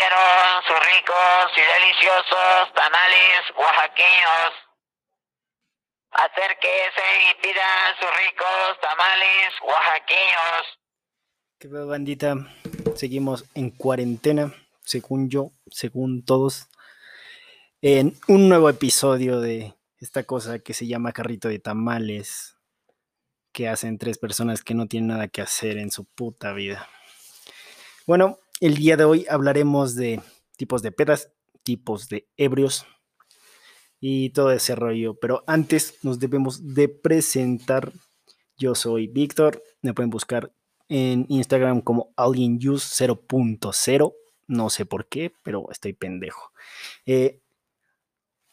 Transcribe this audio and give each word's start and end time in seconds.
pidieron 0.00 0.62
sus 0.66 0.78
ricos 0.78 1.52
y 1.56 1.60
deliciosos 1.60 2.72
tamales 2.74 3.40
oaxaqueños. 3.56 4.52
Acérquese 6.12 7.06
y 7.28 7.42
pida 7.42 7.96
sus 7.98 8.08
ricos 8.16 8.80
tamales 8.80 9.52
oaxaqueños. 9.62 10.78
¿Qué 11.58 11.68
pedo, 11.68 11.86
bandita? 11.86 12.34
Seguimos 12.96 13.44
en 13.54 13.70
cuarentena, 13.70 14.54
según 14.84 15.28
yo, 15.28 15.52
según 15.70 16.24
todos, 16.24 16.68
en 17.82 18.16
un 18.26 18.48
nuevo 18.48 18.70
episodio 18.70 19.40
de 19.40 19.74
esta 19.98 20.24
cosa 20.24 20.60
que 20.60 20.72
se 20.72 20.86
llama 20.86 21.12
carrito 21.12 21.48
de 21.48 21.58
tamales, 21.58 22.56
que 23.52 23.68
hacen 23.68 23.98
tres 23.98 24.16
personas 24.16 24.62
que 24.62 24.72
no 24.74 24.86
tienen 24.86 25.08
nada 25.08 25.28
que 25.28 25.42
hacer 25.42 25.76
en 25.76 25.90
su 25.90 26.06
puta 26.06 26.54
vida. 26.54 26.88
Bueno, 28.06 28.38
el 28.60 28.76
día 28.76 28.96
de 28.98 29.04
hoy 29.04 29.26
hablaremos 29.28 29.94
de 29.94 30.20
tipos 30.56 30.82
de 30.82 30.92
pedas, 30.92 31.32
tipos 31.62 32.08
de 32.08 32.28
ebrios 32.36 32.86
y 33.98 34.30
todo 34.30 34.52
ese 34.52 34.74
rollo, 34.74 35.14
pero 35.18 35.42
antes 35.46 35.98
nos 36.02 36.18
debemos 36.18 36.74
de 36.74 36.88
presentar. 36.88 37.92
Yo 38.58 38.74
soy 38.74 39.06
Víctor, 39.06 39.62
me 39.80 39.94
pueden 39.94 40.10
buscar 40.10 40.52
en 40.88 41.24
Instagram 41.30 41.80
como 41.80 42.12
alienuse 42.16 43.06
0.0, 43.06 44.14
no 44.48 44.70
sé 44.70 44.84
por 44.84 45.08
qué, 45.08 45.32
pero 45.42 45.70
estoy 45.70 45.94
pendejo. 45.94 46.52
Eh, 47.06 47.40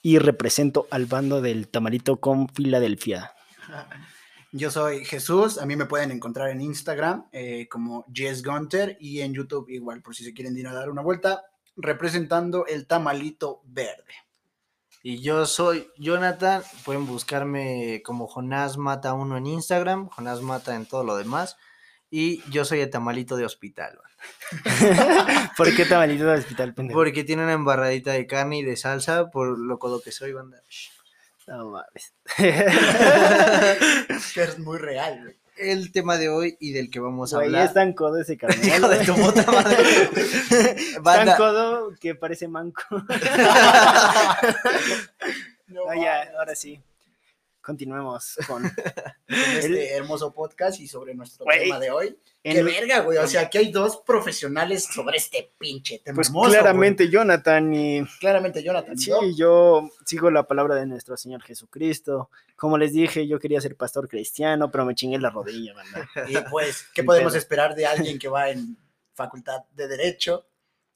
y 0.01 0.19
represento 0.19 0.87
al 0.89 1.05
bando 1.05 1.41
del 1.41 1.67
Tamarito 1.67 2.21
con 2.21 2.47
Filadelfia. 2.47 3.33
Yo 4.53 4.71
soy 4.71 5.03
Jesús, 5.03 5.57
a 5.57 5.65
mí 5.65 5.75
me 5.75 5.85
pueden 5.85 6.11
encontrar 6.11 6.49
en 6.49 6.61
Instagram 6.61 7.27
eh, 7.33 7.67
como 7.69 8.05
Jess 8.13 8.43
Gunter 8.43 8.97
y 8.99 9.19
en 9.19 9.33
YouTube 9.33 9.69
igual, 9.69 10.01
por 10.01 10.15
si 10.15 10.23
se 10.23 10.33
quieren 10.33 10.57
ir 10.57 10.67
a 10.67 10.73
dar 10.73 10.89
una 10.89 11.01
vuelta, 11.01 11.43
representando 11.75 12.65
el 12.65 12.87
tamalito 12.87 13.61
verde. 13.65 14.13
Y 15.03 15.21
yo 15.21 15.45
soy 15.45 15.89
Jonathan, 15.97 16.63
pueden 16.83 17.05
buscarme 17.05 18.01
como 18.03 18.27
Jonás 18.27 18.77
Mata 18.77 19.13
1 19.13 19.37
en 19.37 19.47
Instagram, 19.47 20.09
Jonás 20.09 20.41
Mata 20.41 20.75
en 20.75 20.85
todo 20.85 21.03
lo 21.03 21.17
demás. 21.17 21.57
Y 22.09 22.41
yo 22.49 22.63
soy 22.63 22.79
el 22.79 22.89
tamalito 22.89 23.35
de 23.35 23.45
hospital. 23.45 23.99
¿Por 25.57 25.75
qué 25.75 25.85
tamalito 25.85 26.25
de 26.25 26.39
hospital, 26.39 26.73
pendejo? 26.73 26.99
Porque 26.99 27.23
tiene 27.23 27.43
una 27.43 27.53
embarradita 27.53 28.13
de 28.13 28.27
carne 28.27 28.59
y 28.59 28.63
de 28.63 28.77
salsa, 28.77 29.29
por 29.29 29.59
lo 29.59 29.77
codo 29.77 30.01
que 30.01 30.11
soy, 30.11 30.31
banda. 30.33 30.63
No 31.47 31.69
mames. 31.71 32.13
es 34.35 34.59
muy 34.59 34.77
real, 34.77 35.21
güey. 35.23 35.35
El 35.57 35.91
tema 35.91 36.17
de 36.17 36.29
hoy 36.29 36.55
y 36.59 36.71
del 36.71 36.91
que 36.91 36.99
vamos 36.99 37.33
a 37.33 37.37
Güey, 37.37 37.47
hablar. 37.47 37.65
es 37.65 37.73
tan 37.73 37.93
codo 37.93 38.21
ese 38.21 38.37
carnal. 38.37 38.63
Hijo 38.67 38.87
de 38.89 39.05
tu 39.05 39.15
puta 39.15 39.43
madre. 39.51 39.77
Tan 41.03 41.35
codo 41.35 41.93
que 41.99 42.13
parece 42.15 42.47
manco. 42.47 42.83
No, 45.69 45.81
Ah, 45.89 45.95
ya, 45.95 46.31
ahora 46.39 46.55
sí. 46.55 46.81
Continuemos 47.61 48.37
con 48.47 48.63
Con 49.27 49.37
este 49.57 49.91
hermoso 49.93 50.33
podcast 50.33 50.79
y 50.79 50.87
sobre 50.87 51.13
nuestro 51.13 51.45
tema 51.45 51.79
de 51.79 51.91
hoy. 51.91 52.17
Qué 52.41 52.63
verga, 52.63 52.99
güey. 53.01 53.17
O 53.17 53.27
sea, 53.27 53.41
aquí 53.41 53.57
hay 53.57 53.71
dos 53.73 53.97
profesionales 54.05 54.85
sobre 54.85 55.17
este 55.17 55.51
pinche 55.57 55.99
tema. 55.99 56.15
Pues 56.15 56.29
hermoso, 56.29 56.49
claramente 56.51 57.09
Jonathan 57.09 57.73
y. 57.73 58.05
Claramente, 58.21 58.63
Jonathan. 58.63 58.97
sí, 58.97 59.09
¿no? 59.11 59.19
yo 59.35 59.89
sigo 60.05 60.31
la 60.31 60.47
palabra 60.47 60.75
de 60.75 60.85
nuestro 60.85 61.17
Señor 61.17 61.41
Jesucristo. 61.43 62.29
Como 62.55 62.77
les 62.77 62.93
dije, 62.93 63.27
yo 63.27 63.37
quería 63.37 63.59
ser 63.59 63.75
pastor 63.75 64.07
cristiano, 64.07 64.71
pero 64.71 64.85
me 64.85 64.95
chingué 64.95 65.19
la 65.19 65.29
rodilla, 65.29 65.73
banda. 65.73 66.09
Y 66.29 66.37
pues, 66.49 66.85
¿qué 66.93 67.03
podemos 67.03 67.35
esperar 67.35 67.75
de 67.75 67.85
alguien 67.85 68.17
que 68.19 68.29
va 68.29 68.49
en 68.49 68.77
facultad 69.13 69.63
de 69.75 69.87
Derecho? 69.89 70.47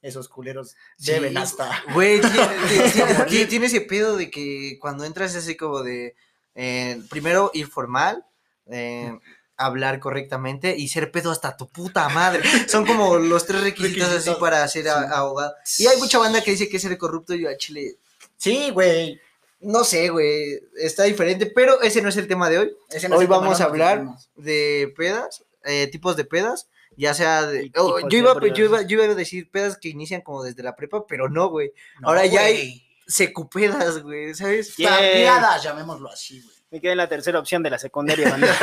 Esos 0.01 0.29
culeros 0.29 0.75
Sí, 0.97 1.11
deben 1.11 1.37
hasta. 1.37 1.83
Güey, 1.93 2.21
tiene, 2.21 2.47
tiene- 2.69 3.25
tiene- 3.27 3.45
tiene 3.45 3.65
ese 3.67 3.81
pedo 3.81 4.15
de 4.15 4.31
que 4.31 4.77
cuando 4.79 5.03
entras 5.03 5.31
es 5.35 5.43
así 5.43 5.55
como 5.57 5.83
de, 5.83 6.15
eh, 6.55 7.01
primero 7.09 7.51
ir 7.53 7.67
formal, 7.67 8.25
eh, 8.67 9.17
hablar 9.57 9.99
correctamente 9.99 10.75
y 10.77 10.87
ser 10.87 11.11
pedo 11.11 11.31
hasta 11.31 11.55
tu 11.55 11.67
puta 11.69 12.09
madre. 12.09 12.41
Son 12.67 12.85
como 12.85 13.17
los 13.17 13.45
tres 13.45 13.61
requisitos, 13.63 14.09
así 14.09 14.31
para 14.39 14.67
ser 14.67 14.83
Sí. 14.85 14.89
abogado. 14.89 15.53
Y 15.79 15.87
hay 15.87 15.97
mucha 15.99 16.17
banda 16.17 16.41
que 16.41 16.51
dice 16.51 16.67
que 16.69 16.77
es 16.77 16.83
ser 16.83 16.97
corrupto 16.97 17.33
y 17.35 17.41
yo 17.41 17.49
a 17.49 17.57
Chile, 17.57 17.97
Sí, 18.37 18.71
güey. 18.71 19.19
no 19.59 19.83
sé, 19.83 20.09
güey, 20.09 20.59
está 20.77 21.03
diferente, 21.03 21.45
pero 21.45 21.79
ese 21.81 22.01
no 22.01 22.09
es 22.09 22.17
el 22.17 22.27
tema 22.27 22.49
de 22.49 22.57
hoy. 22.57 22.75
Ese 22.89 23.07
no 23.07 23.15
es 23.15 23.21
Hoy 23.21 23.27
vamos 23.27 23.61
a 23.61 23.65
hablar 23.65 24.03
de 24.35 24.91
pedas, 24.97 25.43
eh, 25.63 25.85
tipos 25.91 26.15
de 26.17 26.25
pedas, 26.25 26.67
ya 26.97 27.13
sea 27.13 27.45
de... 27.45 27.71
Oh, 27.77 27.99
yo, 28.09 28.17
iba, 28.17 28.33
yo, 28.53 28.65
iba, 28.65 28.81
yo 28.81 29.03
iba 29.03 29.11
a 29.11 29.15
decir 29.15 29.49
pedas 29.51 29.77
que 29.77 29.89
inician 29.89 30.21
como 30.21 30.41
desde 30.43 30.63
la 30.63 30.75
prepa, 30.75 31.05
pero 31.05 31.29
no, 31.29 31.49
güey. 31.49 31.71
No, 31.99 32.07
Ahora 32.09 32.25
ya 32.25 32.41
hay-. 32.45 32.83
Secupedas, 33.11 34.01
güey, 34.03 34.33
¿sabes? 34.33 34.75
Yeah. 34.77 34.89
Tapiadas, 34.89 35.63
llamémoslo 35.63 36.09
así, 36.09 36.41
güey. 36.41 36.55
Me 36.71 36.79
quedé 36.81 36.91
en 36.93 36.97
la 36.97 37.09
tercera 37.09 37.39
opción 37.39 37.61
de 37.63 37.69
la 37.69 37.77
secundaria, 37.77 38.29
banda. 38.31 38.47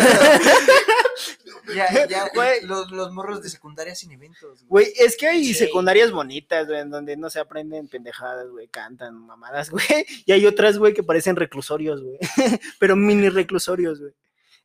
Ya, 1.75 2.07
ya, 2.07 2.29
Güey. 2.35 2.63
los, 2.65 2.91
los 2.93 3.13
morros 3.13 3.43
de 3.43 3.51
secundaria 3.51 3.95
sin 3.95 4.11
eventos, 4.13 4.65
güey. 4.65 4.87
Güey, 4.87 4.95
es 4.99 5.17
que 5.19 5.27
hay 5.29 5.45
Sí. 5.45 5.55
secundarias 5.55 6.11
bonitas, 6.13 6.67
güey, 6.67 6.81
en 6.81 6.89
donde 6.91 7.17
no 7.17 7.29
se 7.29 7.41
aprenden 7.41 7.89
pendejadas, 7.89 8.49
güey, 8.49 8.69
cantan 8.69 9.15
mamadas, 9.15 9.69
güey. 9.71 9.85
Y 10.25 10.33
hay 10.33 10.47
otras, 10.47 10.79
güey, 10.79 10.95
que 10.95 11.03
parecen 11.03 11.37
reclusorios, 11.37 12.03
güey. 12.03 12.19
Pero 12.79 12.97
mini 12.97 13.29
reclusorios, 13.29 14.01
güey. 14.01 14.13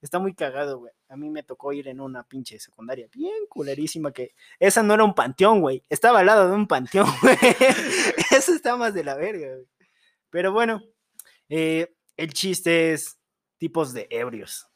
Está 0.01 0.19
muy 0.19 0.33
cagado, 0.33 0.79
güey. 0.79 0.93
A 1.09 1.17
mí 1.17 1.29
me 1.29 1.43
tocó 1.43 1.73
ir 1.73 1.87
en 1.89 1.99
una 1.99 2.23
pinche 2.23 2.57
secundaria 2.59 3.07
bien 3.13 3.45
culerísima 3.49 4.11
que... 4.13 4.33
Esa 4.59 4.81
no 4.83 4.93
era 4.93 5.03
un 5.03 5.13
panteón, 5.15 5.59
güey. 5.61 5.83
Estaba 5.89 6.19
al 6.19 6.25
lado 6.27 6.47
de 6.49 6.55
un 6.55 6.67
panteón, 6.67 7.07
güey. 7.21 7.37
Eso 8.31 8.53
está 8.53 8.75
más 8.77 8.93
de 8.93 9.03
la 9.03 9.15
verga, 9.15 9.47
güey. 9.55 9.67
Pero 10.33 10.51
bueno, 10.51 10.81
eh, 11.47 11.95
el 12.17 12.33
chiste 12.33 12.91
es 12.91 13.19
tipos 13.59 13.93
de 13.93 14.07
ebrios. 14.09 14.67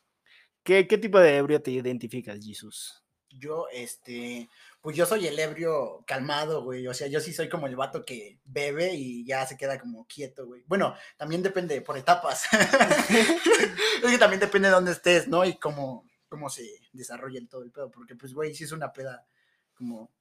¿Qué, 0.63 0.88
¿Qué 0.88 1.00
tipo 1.00 1.19
de 1.19 1.35
ebrio 1.35 1.63
te 1.63 1.72
identificas, 1.72 2.38
Jesus? 2.45 3.03
Yo, 3.31 3.66
este, 3.73 4.47
pues 4.81 4.96
yo 4.96 5.07
soy 5.07 5.25
el 5.25 5.40
ebrio 5.40 6.03
calmado, 6.06 6.63
güey. 6.63 6.85
O 6.85 6.94
sea, 6.94 7.07
yo 7.07 7.19
sí 7.19 7.34
soy 7.34 7.50
como 7.50 7.66
el 7.66 7.75
vato 7.75 8.06
que 8.06 8.40
bebe 8.46 8.94
y 8.94 9.25
ya 9.25 9.47
se 9.47 9.57
queda 9.57 9.79
como 9.79 10.06
quieto, 10.06 10.46
güey. 10.46 10.63
Bueno, 10.67 10.94
también 11.17 11.41
depende 11.41 11.81
por 11.81 11.97
etapas. 11.97 12.44
es 13.09 14.12
que 14.12 14.17
también 14.19 14.40
depende 14.40 14.67
de 14.67 14.75
dónde 14.75 14.91
estés, 14.91 15.28
¿no? 15.28 15.44
Y 15.44 15.57
cómo, 15.57 16.07
cómo 16.29 16.51
se 16.51 16.69
desarrolla 16.94 17.40
el 17.40 17.50
todo 17.50 17.63
el 17.63 17.72
pedo. 17.72 17.90
Porque, 17.90 18.16
pues, 18.16 18.31
güey, 18.31 18.53
si 18.53 18.66
es 18.66 18.72
una 18.72 18.94
peda 18.94 19.25
como 19.73 20.12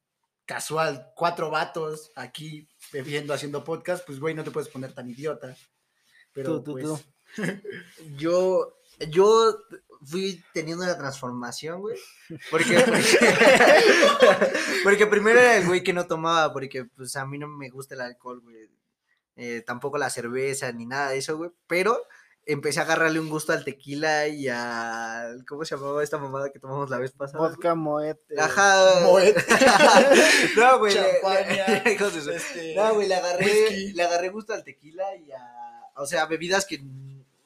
casual, 0.47 1.13
cuatro 1.15 1.51
vatos 1.51 2.13
aquí 2.17 2.69
bebiendo, 2.93 3.35
haciendo 3.35 3.65
podcast, 3.65 4.07
pues, 4.07 4.19
güey, 4.21 4.35
no 4.35 4.45
te 4.45 4.51
puedes 4.51 4.69
poner 4.69 4.93
tan 4.93 5.11
idiota. 5.11 5.55
Pero, 6.33 6.63
Tú, 6.63 6.63
tú, 6.63 6.73
pues, 6.73 6.85
tú. 6.85 7.01
Yo, 8.17 8.77
yo 9.11 9.59
fui 10.05 10.43
teniendo 10.55 10.85
una 10.85 10.97
transformación, 10.97 11.81
güey. 11.81 11.99
Porque, 12.51 12.79
porque, 12.87 13.19
porque 14.85 15.07
primero 15.07 15.39
era 15.39 15.57
el 15.57 15.67
güey 15.67 15.83
que 15.83 15.93
no 15.93 16.07
tomaba, 16.07 16.53
porque 16.53 16.85
pues 16.85 17.17
a 17.17 17.27
mí 17.27 17.39
no 17.39 17.49
me 17.49 17.69
gusta 17.69 17.95
el 17.95 18.01
alcohol, 18.03 18.41
güey. 18.41 18.71
Eh, 19.37 19.63
tampoco 19.67 19.99
la 19.99 20.09
cerveza 20.09 20.73
ni 20.73 20.87
nada 20.87 21.11
de 21.11 21.19
eso, 21.19 21.37
güey. 21.37 21.51
Pero 21.67 22.01
empecé 22.47 22.81
a 22.81 22.85
agarrarle 22.85 23.21
un 23.21 23.29
gusto 23.29 23.53
al 23.53 23.65
tequila 23.65 24.27
y 24.29 24.49
al. 24.49 25.45
¿Cómo 25.47 25.65
se 25.65 25.77
llamaba 25.77 26.03
esta 26.03 26.17
mamada 26.19 26.51
que 26.51 26.59
tomamos 26.59 26.89
la 26.89 26.99
vez 26.99 27.13
pasada? 27.13 27.39
Vodka, 27.47 27.75
Moet. 27.75 28.17
eh, 28.31 28.37
Ajá. 28.41 29.01
Moet. 29.03 29.37
no, 30.57 30.79
güey. 30.79 30.95
le- 30.95 31.01
Champaña, 31.21 31.67
le- 31.85 32.37
este, 32.37 32.75
No, 32.77 32.95
güey, 32.95 33.09
le 33.09 33.15
agarré, 33.17 33.45
whisky. 33.45 33.93
le 33.93 34.03
agarré 34.05 34.29
gusto 34.31 34.53
al 34.55 34.65
tequila 34.65 35.15
y 35.17 35.31
a. 35.33 35.39
O 35.97 36.07
sea, 36.07 36.27
bebidas 36.27 36.65
que 36.67 36.81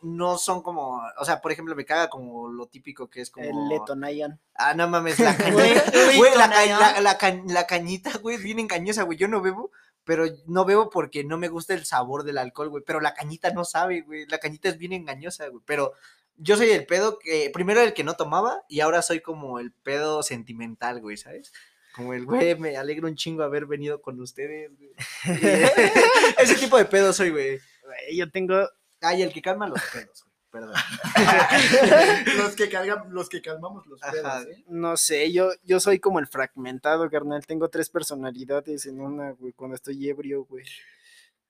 no 0.02 0.38
son 0.38 0.62
como. 0.62 1.02
O 1.18 1.24
sea, 1.24 1.40
por 1.40 1.52
ejemplo, 1.52 1.74
me 1.76 1.84
caga 1.84 2.08
como 2.08 2.48
lo 2.48 2.66
típico 2.66 3.08
que 3.08 3.20
es 3.22 3.30
como. 3.30 3.46
El 3.46 3.68
Letonayan. 3.68 4.38
Ah, 4.54 4.74
no 4.74 4.88
mames, 4.88 5.18
la 5.18 5.36
cañita. 5.36 5.82
güey, 6.16 6.34
la, 6.36 7.18
la 7.46 7.66
cañita, 7.66 8.10
güey, 8.18 8.36
bien 8.38 8.58
engañosa, 8.58 9.02
güey. 9.04 9.16
Yo 9.18 9.28
no 9.28 9.40
bebo, 9.40 9.70
pero 10.04 10.24
no 10.46 10.64
bebo 10.64 10.90
porque 10.90 11.24
no 11.24 11.38
me 11.38 11.48
gusta 11.48 11.74
el 11.74 11.84
sabor 11.84 12.24
del 12.24 12.38
alcohol, 12.38 12.68
güey. 12.68 12.84
Pero 12.86 13.00
la 13.00 13.14
cañita 13.14 13.52
no 13.52 13.64
sabe, 13.64 14.02
güey. 14.02 14.26
La 14.26 14.38
cañita 14.38 14.68
es 14.68 14.78
bien 14.78 14.92
engañosa, 14.92 15.48
güey. 15.48 15.62
Pero 15.66 15.92
yo 16.36 16.56
soy 16.56 16.70
el 16.70 16.86
pedo 16.86 17.18
que. 17.18 17.50
Primero 17.52 17.80
el 17.80 17.94
que 17.94 18.04
no 18.04 18.14
tomaba 18.14 18.62
y 18.68 18.80
ahora 18.80 19.02
soy 19.02 19.20
como 19.20 19.58
el 19.58 19.72
pedo 19.72 20.22
sentimental, 20.22 21.00
güey, 21.00 21.16
¿sabes? 21.16 21.52
Como 21.94 22.14
el 22.14 22.24
güey, 22.24 22.54
me 22.56 22.76
alegra 22.76 23.08
un 23.08 23.16
chingo 23.16 23.42
haber 23.42 23.66
venido 23.66 24.00
con 24.00 24.20
ustedes, 24.20 24.70
güey. 24.76 24.90
Ese 26.38 26.54
tipo 26.56 26.78
de 26.78 26.84
pedo 26.84 27.12
soy, 27.12 27.30
güey. 27.30 27.58
Güey, 27.82 28.16
Yo 28.16 28.30
tengo. 28.30 28.68
Ay, 29.00 29.22
el 29.22 29.32
que 29.32 29.42
calma 29.42 29.68
los 29.68 29.80
pedos, 29.92 30.24
güey. 30.24 30.29
Perdón. 30.50 30.74
los, 32.36 32.56
que 32.56 32.68
calgan- 32.68 33.08
los 33.10 33.28
que 33.28 33.40
calmamos 33.40 33.86
los 33.86 34.02
Ajá. 34.02 34.12
pedos, 34.12 34.46
¿eh? 34.48 34.64
No 34.68 34.96
sé, 34.96 35.32
yo, 35.32 35.50
yo 35.62 35.78
soy 35.78 36.00
como 36.00 36.18
el 36.18 36.26
fragmentado, 36.26 37.08
carnal. 37.08 37.46
Tengo 37.46 37.68
tres 37.68 37.88
personalidades 37.88 38.86
en 38.86 39.00
una, 39.00 39.30
güey, 39.32 39.52
cuando 39.52 39.76
estoy 39.76 40.08
ebrio, 40.08 40.44
güey. 40.44 40.64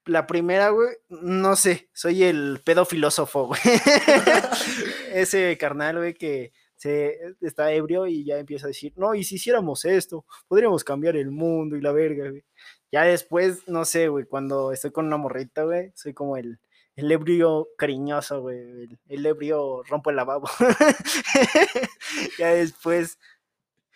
La 0.06 0.26
primera, 0.26 0.70
güey, 0.70 0.88
no 1.08 1.56
sé, 1.56 1.88
soy 1.92 2.24
el 2.24 2.60
pedo 2.64 2.84
filósofo, 2.84 3.46
güey. 3.48 3.60
Ese 5.12 5.56
carnal, 5.58 5.98
güey, 5.98 6.14
que 6.14 6.52
se 6.76 7.18
está 7.40 7.72
ebrio 7.72 8.06
y 8.06 8.24
ya 8.24 8.38
empieza 8.38 8.66
a 8.66 8.68
decir, 8.68 8.92
no, 8.96 9.14
y 9.14 9.24
si 9.24 9.34
hiciéramos 9.36 9.84
esto, 9.84 10.24
podríamos 10.48 10.84
cambiar 10.84 11.16
el 11.16 11.30
mundo 11.30 11.76
y 11.76 11.80
la 11.82 11.92
verga, 11.92 12.30
güey. 12.30 12.44
Ya 12.92 13.02
después, 13.04 13.68
no 13.68 13.84
sé, 13.84 14.08
güey, 14.08 14.24
cuando 14.24 14.72
estoy 14.72 14.90
con 14.90 15.06
una 15.06 15.16
morrita, 15.16 15.64
güey, 15.64 15.92
soy 15.94 16.12
como 16.14 16.36
el, 16.36 16.58
el 17.00 17.10
ebrio 17.12 17.68
cariñoso, 17.76 18.40
güey. 18.40 18.58
El, 18.58 18.98
el 19.08 19.26
ebrio 19.26 19.82
rompo 19.84 20.10
el 20.10 20.16
lavabo. 20.16 20.48
ya 22.38 22.48
después, 22.48 23.18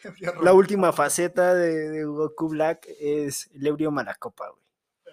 la 0.43 0.53
última 0.53 0.93
faceta 0.93 1.55
de, 1.55 1.89
de 1.91 2.05
Goku 2.05 2.49
Black 2.49 2.87
es 3.01 3.51
el 3.55 3.67
ebrio 3.67 3.91
malacopa, 3.91 4.51
güey. 4.51 4.65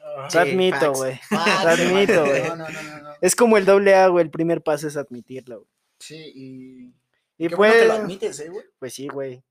Ah, 0.04 0.28
Sí, 0.30 0.38
Lo 0.38 0.42
admito, 0.44 0.94
güey. 0.94 1.20
Lo 1.30 1.40
admito, 1.70 2.26
güey. 2.26 2.44
No, 2.44 2.56
no, 2.56 2.70
no, 2.70 2.82
no, 2.84 3.00
no. 3.02 3.10
Es 3.22 3.36
como 3.36 3.58
el 3.58 3.66
doble 3.66 3.96
A, 3.96 4.08
güey. 4.08 4.24
El 4.26 4.32
primer 4.32 4.62
paso 4.64 4.88
es 4.88 4.98
admitirlo, 4.98 5.60
güey. 5.60 5.70
Sí, 6.00 6.32
y. 6.36 6.94
Y 7.38 7.48
qué 7.50 7.56
pues, 7.56 7.72
bueno 7.72 7.74
que 7.74 7.86
lo 7.88 7.94
admites, 7.94 8.40
eh, 8.40 8.50
güey. 8.50 8.66
pues 8.78 8.94
sí, 8.94 9.08
güey. 9.08 9.44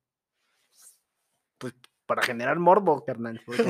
Pues 1.58 1.74
para 2.06 2.22
generar 2.22 2.58
morbo, 2.58 3.04
carnal. 3.04 3.40
porque- 3.44 3.62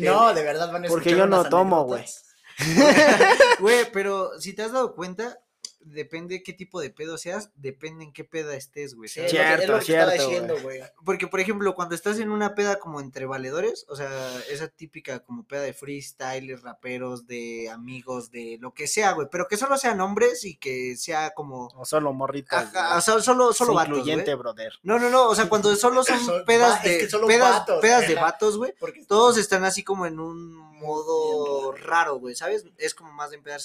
no, 0.00 0.32
de 0.34 0.42
verdad 0.42 0.72
van 0.72 0.84
a 0.84 0.88
Porque 0.88 1.10
yo 1.10 1.26
no 1.26 1.44
tomo, 1.48 1.82
anécdotas. 1.82 2.33
Güey, 3.60 3.90
pero 3.92 4.38
si 4.40 4.54
te 4.54 4.62
has 4.62 4.72
dado 4.72 4.94
cuenta, 4.94 5.38
depende 5.84 6.42
qué 6.42 6.52
tipo 6.52 6.80
de 6.80 6.90
pedo 6.90 7.18
seas, 7.18 7.50
depende 7.56 8.04
en 8.04 8.12
qué 8.12 8.24
peda 8.24 8.54
estés, 8.54 8.94
güey. 8.94 9.08
Sí, 9.08 9.20
¿sabes? 9.20 9.32
es 9.32 9.38
lo 9.38 9.44
que- 9.44 9.62
es 9.64 9.68
lo 9.68 9.78
que 9.78 9.84
Cierto, 9.84 10.10
estaba 10.10 10.10
cierto, 10.10 10.30
diciendo, 10.30 10.54
güey. 10.62 10.78
güey. 10.78 10.90
Porque, 11.04 11.26
por 11.26 11.40
ejemplo, 11.40 11.74
cuando 11.74 11.94
estás 11.94 12.18
en 12.18 12.30
una 12.30 12.54
peda 12.54 12.78
como 12.78 13.00
entre 13.00 13.26
valedores, 13.26 13.84
o 13.88 13.96
sea, 13.96 14.08
esa 14.50 14.68
típica 14.68 15.20
como 15.20 15.44
peda 15.46 15.62
de 15.62 15.72
freestyle, 15.74 16.60
raperos, 16.62 17.26
de 17.26 17.68
amigos, 17.70 18.30
de 18.30 18.58
lo 18.60 18.72
que 18.74 18.86
sea, 18.86 19.12
güey, 19.12 19.28
pero 19.30 19.46
que 19.46 19.56
solo 19.56 19.76
sean 19.76 20.00
hombres 20.00 20.44
y 20.44 20.56
que 20.56 20.96
sea 20.96 21.32
como... 21.34 21.68
O 21.76 21.84
solo 21.84 22.12
morritas. 22.12 22.74
Ajá, 22.74 22.96
o 22.98 23.00
sea, 23.00 23.20
solo, 23.20 23.52
solo 23.52 23.72
Sí, 23.72 23.76
vatos, 23.76 23.98
incluyente, 23.98 24.34
brother. 24.34 24.72
No, 24.82 24.98
no, 24.98 25.10
no, 25.10 25.28
o 25.28 25.34
sea, 25.34 25.48
cuando 25.48 25.74
solo 25.76 26.02
son 26.04 26.18
Son 26.24 26.44
pedas 26.44 26.72
va- 26.74 26.76
es 26.78 26.92
de, 26.92 26.98
que 26.98 27.08
solo 27.10 27.26
pedas, 27.26 27.58
vatos, 27.60 27.80
pedas 27.80 28.08
de 28.08 28.14
vatos, 28.14 28.56
güey, 28.56 28.72
Porque 28.80 29.04
todos 29.04 29.36
están 29.38 29.64
así 29.64 29.82
como 29.84 30.06
en 30.06 30.18
un 30.18 30.54
modo 30.54 31.72
raro, 31.72 32.16
güey, 32.16 32.34
¿sabes? 32.34 32.64
Es 32.78 32.94
como 32.94 33.12
más 33.12 33.30
de 33.30 33.36
empezar. 33.36 33.60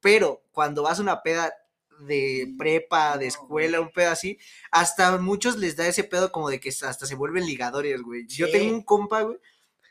Pero 0.00 0.42
cuando 0.52 0.82
vas 0.82 0.98
a 0.98 1.02
una 1.02 1.22
peda 1.22 1.54
de 2.06 2.54
prepa, 2.58 3.16
de 3.18 3.26
escuela, 3.26 3.80
un 3.80 3.90
pedo 3.92 4.10
así, 4.10 4.38
hasta 4.70 5.18
muchos 5.18 5.56
les 5.56 5.76
da 5.76 5.86
ese 5.86 6.04
pedo 6.04 6.30
como 6.32 6.48
de 6.50 6.60
que 6.60 6.68
hasta 6.70 7.06
se 7.06 7.14
vuelven 7.14 7.46
ligadores, 7.46 8.02
güey. 8.02 8.26
Yo 8.26 8.50
tengo 8.50 8.74
un 8.74 8.82
compa, 8.82 9.22
güey, 9.22 9.38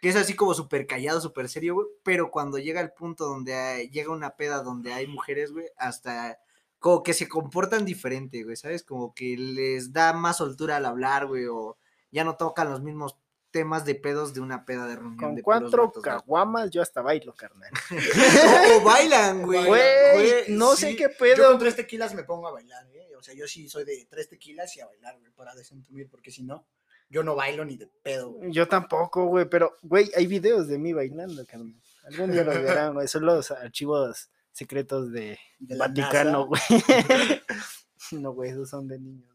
que 0.01 0.10
es 0.10 0.15
así 0.15 0.33
como 0.36 0.54
súper 0.54 0.86
callado, 0.88 1.21
súper 1.21 1.48
serio, 1.50 1.75
güey, 1.75 1.88
pero 2.04 2.30
cuando 2.31 2.57
llega 2.57 2.81
el 2.81 2.92
punto 2.92 3.25
donde 3.25 3.54
hay- 3.56 3.89
llega 3.89 4.12
una 4.12 4.36
peda 4.36 4.62
donde 4.62 4.94
hay 4.94 5.07
mujeres, 5.07 5.51
güey, 5.51 5.68
hasta 5.77 6.38
como 6.80 7.01
que 7.04 7.13
se 7.13 7.30
comportan 7.30 7.86
diferente, 7.86 8.44
güey, 8.44 8.57
¿sabes? 8.57 8.83
Como 8.83 9.13
que 9.13 9.38
les 9.38 9.94
da 9.94 10.12
más 10.12 10.38
soltura 10.38 10.75
al 10.77 10.86
hablar, 10.86 11.27
güey, 11.27 11.45
o 11.45 11.77
ya 12.12 12.24
no 12.25 12.36
tocan 12.36 12.69
los 12.69 12.81
mismos 12.81 13.18
temas 13.54 13.86
de 13.86 13.94
pedos 13.96 14.34
de 14.34 14.42
una 14.42 14.66
peda 14.66 14.88
de 14.88 14.96
reunión 14.96 15.18
Con 15.18 15.36
de 15.36 15.44
cuatro 15.44 15.86
vatos, 15.86 16.04
caguamas 16.04 16.72
yo 16.72 16.82
hasta 16.82 17.02
bailo, 17.02 17.34
carnal. 17.36 17.72
o, 18.74 18.78
o 18.78 18.84
bailan, 18.84 19.44
güey. 19.44 19.66
Güey, 19.66 20.32
no 20.50 20.76
sé 20.76 20.96
qué 20.96 21.04
Yo 21.04 21.18
pedo. 21.18 21.52
con 21.52 21.60
tres 21.60 21.76
tequilas 21.76 22.14
me 22.16 22.24
pongo 22.24 22.48
a 22.48 22.52
bailar, 22.52 22.86
¿eh? 22.94 23.16
O 23.16 23.22
sea, 23.22 23.34
yo 23.36 23.48
sí 23.48 23.70
soy 23.70 23.86
de 23.86 24.06
tres 24.10 24.28
tequilas 24.28 24.76
y 24.76 24.82
a 24.82 24.88
bailar, 24.88 25.18
güey, 25.20 25.32
para 25.32 25.54
desentumir, 25.56 26.10
porque 26.10 26.32
si 26.32 26.44
no, 26.44 26.66
yo 27.10 27.24
no 27.24 27.36
bailo 27.36 27.64
ni 27.64 27.78
de 27.78 27.88
pedo, 28.02 28.32
güey. 28.32 28.52
Yo 28.52 28.68
tampoco, 28.68 29.28
güey, 29.28 29.46
pero, 29.46 29.78
güey, 29.84 30.12
hay 30.18 30.26
videos 30.26 30.68
de 30.68 30.80
mí 30.80 30.92
bailando, 30.92 31.46
carnal. 31.46 31.80
Algún 32.06 32.32
día 32.32 32.44
los 32.44 32.56
verán, 32.56 32.96
güey. 32.96 33.08
Son 33.08 33.24
los 33.24 33.52
archivos 33.52 34.30
secretos 34.52 35.12
de, 35.12 35.38
De 35.60 35.78
Vaticano, 35.78 36.48
güey. 36.48 36.62
no, 38.12 38.34
güey, 38.34 38.50
esos 38.50 38.70
son 38.70 38.88
de 38.88 39.00
niños. 39.00 39.33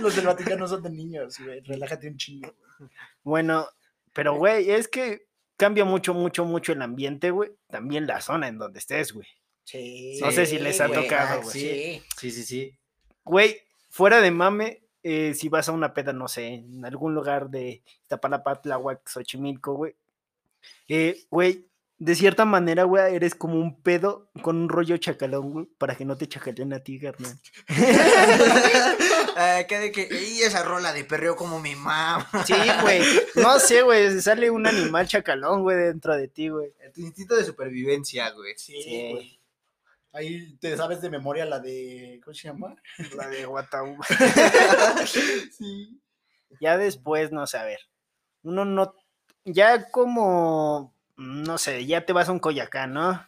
Los 0.00 0.16
del 0.16 0.26
Vaticano 0.26 0.66
son 0.66 0.82
de 0.82 0.90
niños, 0.90 1.38
güey. 1.38 1.60
Relájate 1.60 2.08
un 2.08 2.16
chingo, 2.16 2.54
güey. 2.78 2.90
Bueno, 3.22 3.68
pero, 4.12 4.34
güey, 4.36 4.70
es 4.70 4.88
que 4.88 5.26
cambia 5.56 5.84
mucho, 5.84 6.14
mucho, 6.14 6.44
mucho 6.44 6.72
el 6.72 6.82
ambiente, 6.82 7.30
güey. 7.30 7.50
También 7.68 8.06
la 8.06 8.20
zona 8.20 8.48
en 8.48 8.58
donde 8.58 8.78
estés, 8.78 9.12
güey. 9.12 9.26
Sí. 9.64 10.18
No 10.20 10.30
sé 10.30 10.46
si 10.46 10.58
les 10.58 10.80
ha 10.80 10.88
güey, 10.88 11.02
tocado, 11.02 11.40
ah, 11.40 11.42
güey. 11.42 11.52
Sí. 11.52 12.02
Sí, 12.18 12.30
sí, 12.30 12.42
sí. 12.44 12.78
Güey, 13.24 13.60
fuera 13.88 14.20
de 14.20 14.30
mame, 14.30 14.82
eh, 15.02 15.34
si 15.34 15.48
vas 15.48 15.68
a 15.68 15.72
una 15.72 15.94
peda, 15.94 16.12
no 16.12 16.28
sé, 16.28 16.46
en 16.46 16.84
algún 16.84 17.14
lugar 17.14 17.50
de 17.50 17.82
Iztapalapa, 18.02 18.60
Tláhuac, 18.60 19.08
Xochimilco, 19.08 19.74
güey. 19.74 19.94
eh, 20.88 21.18
güey, 21.30 21.66
de 22.04 22.14
cierta 22.14 22.44
manera, 22.44 22.84
güey, 22.84 23.14
eres 23.14 23.34
como 23.34 23.54
un 23.54 23.80
pedo 23.80 24.28
con 24.42 24.56
un 24.56 24.68
rollo 24.68 24.98
chacalón, 24.98 25.52
güey, 25.52 25.66
para 25.78 25.94
que 25.96 26.04
no 26.04 26.16
te 26.18 26.28
chacalen 26.28 26.74
a 26.74 26.80
ti, 26.80 27.00
carnal. 27.00 27.32
Ah, 29.36 29.62
que 29.66 29.78
de 29.78 29.90
que, 29.90 30.02
y 30.12 30.42
esa 30.42 30.62
rola 30.62 30.92
de 30.92 31.02
perreo 31.02 31.34
como 31.34 31.58
mi 31.58 31.74
mamá. 31.74 32.28
Sí, 32.46 32.54
güey. 32.82 33.02
No 33.34 33.58
sé, 33.58 33.82
güey, 33.82 34.20
sale 34.20 34.48
un 34.48 34.64
animal 34.64 35.08
chacalón, 35.08 35.62
güey, 35.62 35.76
dentro 35.76 36.14
de 36.16 36.28
ti, 36.28 36.50
güey. 36.50 36.72
Tu 36.94 37.00
instinto 37.00 37.34
de 37.34 37.44
supervivencia, 37.44 38.30
güey. 38.30 38.54
Sí, 38.56 38.80
Sí. 38.82 39.10
güey. 39.12 39.40
Ahí 40.12 40.56
te 40.60 40.76
sabes 40.76 41.00
de 41.00 41.10
memoria 41.10 41.44
la 41.46 41.58
de. 41.58 42.20
¿Cómo 42.22 42.32
se 42.34 42.46
llama? 42.46 42.76
La 43.16 43.26
de 43.28 43.44
Guataú. 43.46 43.96
Sí. 45.58 46.00
Ya 46.60 46.78
después, 46.78 47.32
no 47.32 47.44
sé, 47.48 47.58
a 47.58 47.64
ver. 47.64 47.80
Uno 48.44 48.64
no. 48.64 48.94
Ya 49.44 49.90
como. 49.90 50.93
No 51.16 51.58
sé, 51.58 51.86
ya 51.86 52.04
te 52.04 52.12
vas 52.12 52.28
a 52.28 52.32
un 52.32 52.38
Coyacán, 52.40 52.92
¿no? 52.92 53.26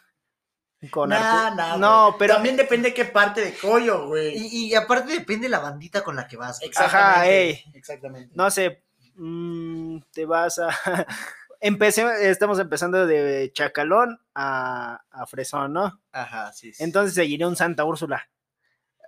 Con 0.90 1.08
Nah, 1.10 1.50
nah, 1.54 1.76
no, 1.76 2.16
pero. 2.18 2.34
También 2.34 2.56
depende 2.56 2.92
qué 2.92 3.04
parte 3.06 3.40
de 3.40 3.54
Coyo, 3.54 4.06
güey. 4.08 4.36
Y, 4.36 4.66
y 4.68 4.74
aparte 4.74 5.12
depende 5.12 5.48
la 5.48 5.58
bandita 5.58 6.02
con 6.02 6.16
la 6.16 6.26
que 6.28 6.36
vas. 6.36 6.60
güey. 6.60 6.70
Ajá, 6.76 7.26
ey. 7.26 7.64
Exactamente. 7.74 8.32
no 8.34 8.50
sé, 8.50 8.84
mm, 9.14 9.98
te 10.12 10.26
vas 10.26 10.58
a... 10.58 10.68
Empecé, 11.60 12.30
estamos 12.30 12.58
empezando 12.58 13.06
de 13.06 13.50
Chacalón 13.54 14.20
a, 14.34 15.00
a 15.10 15.26
Fresón, 15.26 15.72
¿no? 15.72 16.00
Ajá, 16.12 16.52
sí, 16.52 16.72
sí. 16.74 16.84
Entonces 16.84 17.14
seguiré 17.14 17.46
un 17.46 17.56
Santa 17.56 17.84
Úrsula. 17.84 18.28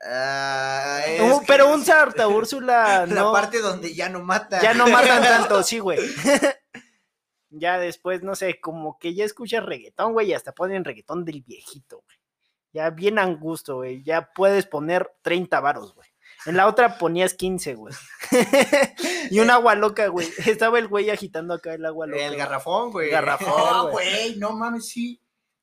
Ah, 0.07 1.01
pero 1.47 1.73
un 1.73 1.85
Santa 1.85 2.27
Úrsula 2.29 3.05
La 3.09 3.15
no, 3.23 3.33
parte 3.33 3.61
donde 3.61 3.95
ya 3.95 4.09
no 4.09 4.21
mata. 4.21 4.61
ya 4.63 4.73
no 4.73 4.87
matan 4.87 5.23
tanto, 5.23 5.63
sí, 5.65 5.79
güey. 5.79 5.99
Ya 7.51 7.79
después, 7.79 8.23
no 8.23 8.35
sé, 8.35 8.61
como 8.61 8.99
que 8.99 9.15
ya 9.15 9.25
escuchas 9.25 9.65
reggaetón, 9.65 10.13
güey, 10.13 10.29
y 10.29 10.35
hasta 10.35 10.53
ponen 10.53 10.85
reggaetón 10.85 11.25
del 11.25 11.43
viejito, 11.43 12.03
güey. 12.05 12.19
Ya 12.73 12.91
bien 12.91 13.19
angusto, 13.19 13.77
güey. 13.77 14.03
Ya 14.03 14.31
puedes 14.35 14.67
poner 14.67 15.11
30 15.23 15.61
varos, 15.61 15.95
güey. 15.95 16.09
En 16.47 16.57
la 16.57 16.67
otra 16.67 16.99
ponías 16.99 17.35
15, 17.35 17.75
güey. 17.75 17.95
y 19.31 19.41
un 19.41 19.51
agua 19.51 19.75
loca, 19.75 20.07
güey. 20.09 20.29
Estaba 20.47 20.79
el 20.79 20.87
güey 20.87 21.11
agitando 21.11 21.55
acá 21.55 21.75
el 21.75 21.85
agua 21.85 22.07
loca. 22.07 22.25
El 22.25 22.37
garrafón, 22.37 22.91
güey. 22.91 23.11
Garrafón. 23.11 23.49
No, 23.49 23.91
güey. 23.91 24.07
güey, 24.07 24.37
no 24.37 24.53
mames, 24.53 24.87
sí. 24.89 25.21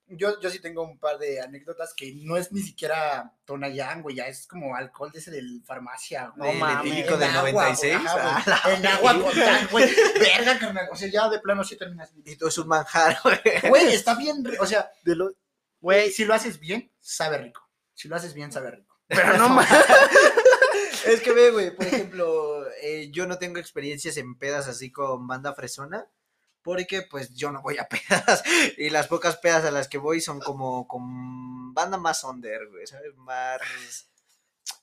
Yo, 0.07 0.39
yo 0.39 0.49
sí 0.51 0.59
tengo 0.59 0.83
un 0.83 0.99
par 0.99 1.17
de 1.17 1.41
anécdotas 1.41 1.93
que 1.95 2.13
no 2.15 2.37
es 2.37 2.51
ni 2.51 2.61
siquiera 2.61 3.33
Tonayán, 3.45 4.03
güey, 4.03 4.15
ya 4.17 4.27
es 4.27 4.45
como 4.45 4.75
alcohol 4.75 5.11
de 5.11 5.17
ese 5.19 5.31
del 5.31 5.63
farmacia. 5.65 6.31
No 6.35 6.45
güey. 6.45 6.53
De- 6.53 6.59
mames. 6.59 7.05
del 7.19 7.23
agua, 7.23 7.63
96. 7.63 7.93
güey, 7.97 8.05
ajá, 8.07 8.43
Ah, 8.45 8.61
güey, 8.65 8.75
En 8.77 8.85
agua 8.85 9.13
con 9.19 9.33
tal, 9.35 9.67
güey. 9.69 9.95
Verga, 10.19 10.59
carnal. 10.59 10.87
O 10.91 10.95
sea, 10.95 11.07
ya 11.09 11.27
de 11.29 11.39
plano 11.39 11.63
sí 11.63 11.75
terminas. 11.75 12.11
Y 12.23 12.35
tú 12.35 12.47
es 12.47 12.57
un 12.59 12.67
manjar, 12.67 13.17
güey. 13.23 13.39
Güey, 13.69 13.93
está 13.95 14.13
bien, 14.15 14.43
o 14.59 14.65
sea, 14.67 14.91
De 15.03 15.15
lo- 15.15 15.25
güey, 15.25 15.35
Güey, 15.81 16.11
si 16.11 16.25
lo 16.25 16.33
haces 16.35 16.59
bien, 16.59 16.91
sabe 16.99 17.37
rico. 17.39 17.67
Si 17.93 18.07
lo 18.07 18.15
haces 18.15 18.33
bien, 18.35 18.51
sabe 18.51 18.71
rico. 18.71 18.95
pero 19.07 19.33
no 19.37 19.49
mames. 19.49 19.69
Es 21.05 21.21
que 21.21 21.31
ve, 21.31 21.51
güey, 21.51 21.75
por 21.75 21.85
ejemplo, 21.85 22.65
eh, 22.81 23.09
yo 23.11 23.27
no 23.27 23.37
tengo 23.37 23.59
experiencias 23.59 24.17
en 24.17 24.35
pedas 24.37 24.67
así 24.67 24.91
con 24.91 25.27
banda 25.27 25.53
fresona, 25.53 26.07
porque 26.65 27.03
pues 27.03 27.33
yo 27.33 27.51
no 27.53 27.61
voy 27.61 27.77
a 27.77 27.87
pedas, 27.89 28.43
y 28.77 28.89
las 28.89 29.07
pocas 29.07 29.37
pedas 29.37 29.63
a 29.63 29.71
las 29.71 29.87
que 29.87 29.97
voy 29.99 30.19
son 30.19 30.41
como 30.41 30.85
con 30.87 31.73
banda 31.73 31.97
más 31.97 32.23
under, 32.25 32.67
güey, 32.69 32.85
¿sabes? 32.87 33.15
Más, 33.15 33.61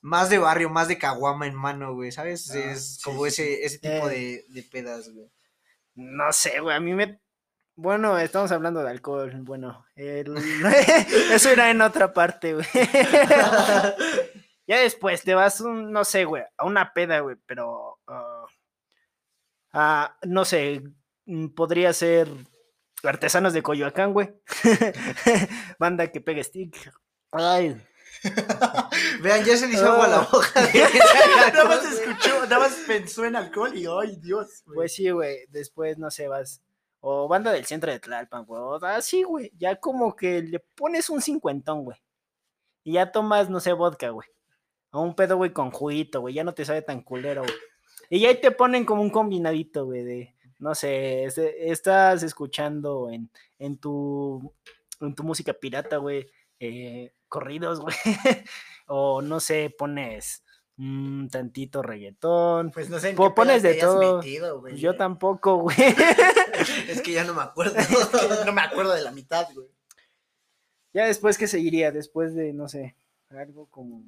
más 0.01 0.29
de 0.29 0.37
barrio, 0.39 0.69
más 0.69 0.87
de 0.87 0.97
caguama 0.97 1.45
en 1.45 1.53
mano, 1.55 1.93
güey, 1.93 2.11
¿sabes? 2.11 2.49
Ah, 2.51 2.57
es 2.57 2.95
sí, 2.95 3.03
como 3.03 3.19
sí, 3.25 3.27
ese, 3.27 3.65
ese 3.65 3.77
tipo 3.79 4.09
Eh. 4.09 4.43
de, 4.49 4.61
de 4.61 4.63
pedas, 4.63 5.09
güey. 5.13 5.29
No 5.95 6.31
sé, 6.33 6.59
güey. 6.59 6.75
A 6.75 6.79
mí 6.79 6.93
me. 6.93 7.19
Bueno, 7.75 8.17
estamos 8.19 8.51
hablando 8.51 8.81
de 8.83 8.89
alcohol. 8.91 9.31
Bueno, 9.41 9.85
el- 9.95 10.35
eso 11.31 11.49
era 11.49 11.69
en 11.69 11.81
otra 11.81 12.13
parte, 12.13 12.53
güey. 12.53 12.65
ya 14.67 14.79
después 14.79 15.23
te 15.23 15.33
vas, 15.35 15.59
un, 15.61 15.91
no 15.91 16.05
sé, 16.05 16.25
güey, 16.25 16.43
a 16.57 16.65
una 16.65 16.93
peda, 16.93 17.19
güey, 17.19 17.35
pero. 17.45 17.99
ah, 19.73 20.15
no 20.23 20.45
sé, 20.45 20.81
podría 21.55 21.93
ser 21.93 22.29
artesanos 23.03 23.53
de 23.53 23.63
Coyoacán, 23.63 24.13
güey. 24.13 24.33
Banda 25.79 26.11
que 26.11 26.21
pega 26.21 26.43
stick. 26.43 26.91
Ay, 27.31 27.75
Vean, 29.21 29.43
ya 29.43 29.57
se 29.57 29.67
le 29.67 29.73
hizo 29.73 29.91
agua 29.91 30.05
a 30.05 30.09
la 30.09 30.19
boca. 30.21 30.49
nada 31.53 31.65
más 31.65 31.85
escuchó, 31.85 32.41
nada 32.43 32.59
más 32.59 32.73
pensó 32.87 33.25
en 33.25 33.35
alcohol 33.35 33.75
y 33.75 33.85
ay, 33.85 34.15
Dios. 34.17 34.63
güey. 34.65 34.75
Pues 34.75 34.93
sí, 34.93 35.09
güey. 35.09 35.39
Después, 35.49 35.97
no 35.97 36.09
sé, 36.09 36.27
vas. 36.27 36.61
O 37.01 37.27
banda 37.27 37.51
del 37.51 37.65
centro 37.65 37.91
de 37.91 37.99
Tlalpan, 37.99 38.45
güey. 38.45 38.61
O 38.61 38.75
así, 38.85 39.23
güey. 39.23 39.51
Ya 39.57 39.75
como 39.75 40.15
que 40.15 40.41
le 40.41 40.59
pones 40.59 41.09
un 41.09 41.21
cincuentón, 41.21 41.83
güey. 41.83 41.97
Y 42.83 42.93
ya 42.93 43.11
tomas, 43.11 43.49
no 43.49 43.59
sé, 43.59 43.73
vodka, 43.73 44.09
güey. 44.09 44.27
O 44.91 45.01
un 45.01 45.15
pedo, 45.15 45.37
güey, 45.37 45.51
con 45.51 45.71
juguito, 45.71 46.21
güey. 46.21 46.35
Ya 46.35 46.43
no 46.43 46.53
te 46.53 46.65
sabe 46.65 46.81
tan 46.81 47.01
culero, 47.01 47.41
güey. 47.41 47.53
Y 48.09 48.19
ya 48.21 48.29
ahí 48.29 48.39
te 48.39 48.51
ponen 48.51 48.85
como 48.85 49.01
un 49.01 49.09
combinadito, 49.09 49.85
güey, 49.85 50.03
de. 50.03 50.35
No 50.63 50.73
sé, 50.75 51.25
es- 51.25 51.37
estás 51.37 52.23
escuchando 52.23 53.09
en, 53.11 53.29
en 53.59 53.77
tu 53.77 54.53
en 55.01 55.13
tu 55.13 55.23
música 55.23 55.53
pirata, 55.53 55.97
güey, 55.97 56.25
eh, 56.59 57.13
corridos, 57.27 57.79
güey, 57.81 57.95
o 58.87 59.21
no 59.21 59.41
sé, 59.41 59.75
pones 59.77 60.43
un 60.77 61.27
tantito 61.29 61.81
reggaetón. 61.81 62.71
Pues 62.71 62.89
no 62.89 62.97
sé 62.99 63.09
en 63.09 63.17
qué 63.17 63.29
pones 63.35 63.61
de 63.61 63.75
todo. 63.75 64.17
metido, 64.17 64.61
güey. 64.61 64.77
Yo 64.77 64.91
eh. 64.91 64.95
tampoco, 64.97 65.57
güey. 65.57 65.75
Es 66.87 67.01
que 67.01 67.11
ya 67.11 67.25
no 67.25 67.33
me 67.33 67.41
acuerdo. 67.41 67.75
Es 67.77 67.87
que 67.87 68.45
no 68.45 68.53
me 68.53 68.61
acuerdo 68.61 68.93
de 68.93 69.01
la 69.01 69.11
mitad, 69.11 69.47
güey. 69.53 69.67
Ya 70.93 71.05
después, 71.05 71.37
¿qué 71.37 71.47
seguiría? 71.47 71.91
Después 71.91 72.35
de, 72.35 72.53
no 72.53 72.69
sé, 72.69 72.95
algo 73.29 73.65
como... 73.67 74.03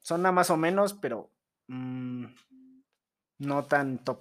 Zona 0.00 0.32
más 0.32 0.50
o 0.50 0.56
menos, 0.56 0.94
pero 0.94 1.30
mm, 1.66 2.26
no 3.40 3.64
tan 3.64 3.98
top. 3.98 4.20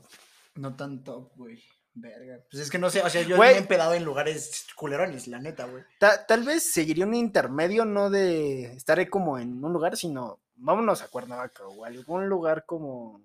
No 0.55 0.75
tan 0.75 1.03
top, 1.03 1.31
güey. 1.35 1.61
Verga. 1.95 2.39
Pues 2.49 2.63
es 2.63 2.71
que 2.71 2.79
no 2.79 2.89
sé, 2.89 3.03
o 3.03 3.09
sea, 3.09 3.21
yo 3.21 3.37
me 3.37 3.51
he 3.51 3.57
empedado 3.57 3.93
en 3.93 4.03
lugares 4.03 4.65
culerones, 4.75 5.27
la 5.27 5.39
neta, 5.39 5.65
güey. 5.65 5.83
Ta- 5.99 6.25
tal 6.25 6.43
vez 6.43 6.71
seguiría 6.73 7.05
un 7.05 7.13
intermedio, 7.13 7.85
no 7.85 8.09
de 8.09 8.73
estar 8.73 9.07
como 9.09 9.37
en 9.37 9.63
un 9.63 9.73
lugar, 9.73 9.95
sino 9.95 10.41
vámonos 10.55 11.01
a 11.03 11.07
Cuernavaca 11.07 11.67
o 11.67 11.85
algún 11.85 12.27
lugar 12.27 12.65
como... 12.65 13.21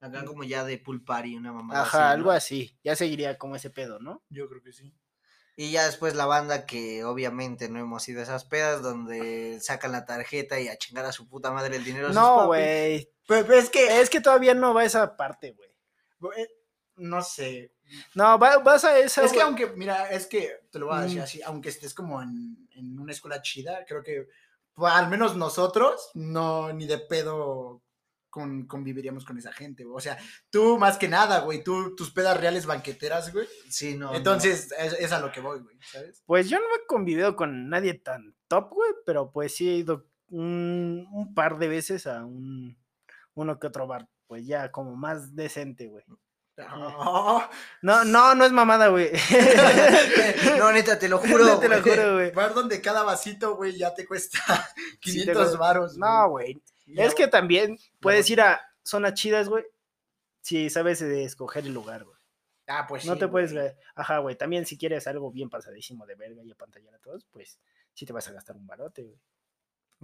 Acá 0.00 0.24
como 0.24 0.44
ya 0.44 0.64
de 0.64 0.76
pool 0.78 1.02
party, 1.02 1.34
una 1.36 1.52
mamada 1.52 1.82
Ajá, 1.82 1.98
así, 1.98 2.06
¿no? 2.06 2.12
algo 2.12 2.30
así. 2.30 2.78
Ya 2.84 2.94
seguiría 2.94 3.38
como 3.38 3.56
ese 3.56 3.70
pedo, 3.70 3.98
¿no? 3.98 4.22
Yo 4.28 4.48
creo 4.48 4.62
que 4.62 4.72
sí. 4.72 4.94
Y 5.56 5.70
ya 5.70 5.86
después 5.86 6.14
la 6.14 6.26
banda 6.26 6.66
que 6.66 7.04
obviamente 7.04 7.68
no 7.68 7.78
hemos 7.80 8.06
ido 8.08 8.20
a 8.20 8.24
esas 8.24 8.44
pedas 8.44 8.82
donde 8.82 9.58
sacan 9.60 9.92
la 9.92 10.04
tarjeta 10.04 10.60
y 10.60 10.68
a 10.68 10.76
chingar 10.76 11.06
a 11.06 11.12
su 11.12 11.28
puta 11.28 11.52
madre 11.52 11.76
el 11.76 11.84
dinero. 11.84 12.10
No, 12.10 12.48
güey. 12.48 13.08
Es 13.28 13.70
que, 13.70 14.00
Es 14.00 14.10
que 14.10 14.20
todavía 14.20 14.52
no 14.54 14.74
va 14.74 14.82
a 14.82 14.84
esa 14.84 15.16
parte, 15.16 15.52
güey. 15.52 15.73
Eh, 16.32 16.48
no 16.96 17.22
sé. 17.22 17.72
No, 18.14 18.38
va- 18.38 18.58
vas 18.58 18.84
a 18.84 18.98
esa... 18.98 19.24
Es 19.24 19.32
que 19.32 19.42
aunque, 19.42 19.66
mira, 19.76 20.10
es 20.10 20.26
que 20.26 20.50
te 20.70 20.78
lo 20.78 20.86
voy 20.86 20.96
a 20.98 21.02
decir 21.02 21.18
Mm. 21.20 21.22
así, 21.24 21.42
aunque 21.42 21.68
estés 21.68 21.92
como 21.94 22.22
en, 22.22 22.68
en 22.72 22.98
una 22.98 23.12
escuela 23.12 23.42
chida, 23.42 23.84
creo 23.86 24.02
que 24.02 24.28
pues, 24.74 24.92
al 24.92 25.08
menos 25.08 25.36
nosotros 25.36 26.10
no 26.14 26.72
ni 26.72 26.86
de 26.86 26.98
pedo 26.98 27.82
con, 28.30 28.66
conviviríamos 28.66 29.24
con 29.24 29.38
esa 29.38 29.52
gente, 29.52 29.84
güey. 29.84 29.96
O 29.96 30.00
sea, 30.00 30.18
tú 30.50 30.76
más 30.78 30.98
que 30.98 31.06
nada, 31.08 31.40
güey, 31.40 31.62
tú, 31.62 31.94
tus 31.94 32.10
pedas 32.10 32.40
reales 32.40 32.66
banqueteras, 32.66 33.32
güey. 33.32 33.46
Sí, 33.68 33.96
no. 33.96 34.10
no. 34.10 34.16
Entonces, 34.16 34.72
es, 34.76 34.92
es 34.94 35.12
a 35.12 35.20
lo 35.20 35.30
que 35.30 35.40
voy, 35.40 35.60
güey, 35.60 35.76
¿sabes? 35.82 36.22
Pues 36.26 36.48
yo 36.48 36.58
no 36.58 36.64
he 36.74 36.86
convivido 36.86 37.36
con 37.36 37.68
nadie 37.68 37.94
tan 37.94 38.34
top, 38.48 38.70
güey, 38.72 38.90
pero 39.06 39.30
pues 39.30 39.54
sí 39.54 39.68
he 39.70 39.76
ido 39.76 40.06
un, 40.30 41.06
un 41.12 41.34
par 41.34 41.58
de 41.58 41.68
veces 41.68 42.08
a 42.08 42.24
un 42.24 42.76
uno 43.34 43.58
que 43.60 43.66
otro 43.68 43.86
bar, 43.86 44.08
pues 44.26 44.46
ya 44.46 44.70
como 44.70 44.96
más 44.96 45.34
decente, 45.34 45.88
güey. 45.88 46.04
Ah, 46.58 47.50
No, 47.82 48.04
no, 48.04 48.34
no 48.34 48.44
es 48.44 48.52
mamada, 48.52 48.88
güey. 48.88 49.10
No, 50.58 50.72
neta, 50.72 50.98
te 50.98 51.08
lo 51.08 51.18
juro. 51.18 51.58
Te 51.58 51.68
lo 51.68 51.82
juro, 51.82 52.14
güey. 52.14 52.30
bar 52.32 52.54
donde 52.54 52.80
cada 52.80 53.02
vasito, 53.02 53.56
güey, 53.56 53.76
ya 53.76 53.94
te 53.94 54.06
cuesta 54.06 54.38
Sí, 55.02 55.24
te 55.24 55.32
500 55.32 55.52
lo- 55.52 55.58
varos. 55.58 55.96
No, 55.96 56.28
güey. 56.30 56.62
Es 56.96 57.14
que 57.14 57.28
también 57.28 57.78
puedes 58.00 58.28
ir 58.30 58.40
a 58.40 58.60
zonas 58.82 59.14
chidas, 59.14 59.48
güey, 59.48 59.64
si 60.42 60.68
sabes 60.70 61.00
de 61.00 61.24
escoger 61.24 61.64
el 61.66 61.72
lugar, 61.74 62.04
güey. 62.04 62.16
Ah, 62.66 62.86
pues 62.86 63.04
No 63.04 63.14
sí, 63.14 63.18
te 63.18 63.28
puedes, 63.28 63.52
güey. 63.52 63.72
Ajá, 63.94 64.18
güey. 64.18 64.36
También 64.36 64.64
si 64.66 64.78
quieres 64.78 65.06
algo 65.06 65.30
bien 65.30 65.50
pasadísimo 65.50 66.06
de 66.06 66.14
verga 66.14 66.42
y 66.42 66.50
a 66.50 66.54
pantallar 66.54 66.94
a 66.94 66.98
todos, 66.98 67.24
pues 67.30 67.58
sí 67.94 68.06
te 68.06 68.12
vas 68.12 68.28
a 68.28 68.32
gastar 68.32 68.56
un 68.56 68.66
barote, 68.66 69.02
güey. 69.02 69.18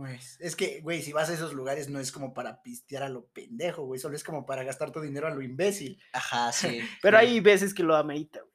Pues, 0.01 0.39
es 0.41 0.57
que, 0.57 0.81
güey, 0.81 1.03
si 1.03 1.13
vas 1.13 1.29
a 1.29 1.35
esos 1.35 1.53
lugares 1.53 1.91
no 1.91 2.01
es 2.01 2.11
como 2.11 2.33
para 2.33 2.63
pistear 2.63 3.03
a 3.03 3.11
lo 3.11 3.27
pendejo, 3.27 3.85
güey, 3.85 4.01
solo 4.01 4.17
es 4.17 4.25
como 4.25 4.47
para 4.47 4.65
gastar 4.65 4.91
tu 4.91 5.03
dinero 5.03 5.27
a 5.27 5.31
lo 5.31 5.43
imbécil. 5.43 6.01
Ajá, 6.15 6.51
sí. 6.53 6.81
Pero 7.03 7.21
sí. 7.21 7.27
hay 7.27 7.41
veces 7.41 7.75
que 7.75 7.83
lo 7.83 7.95
amerita, 7.95 8.41
güey. 8.41 8.50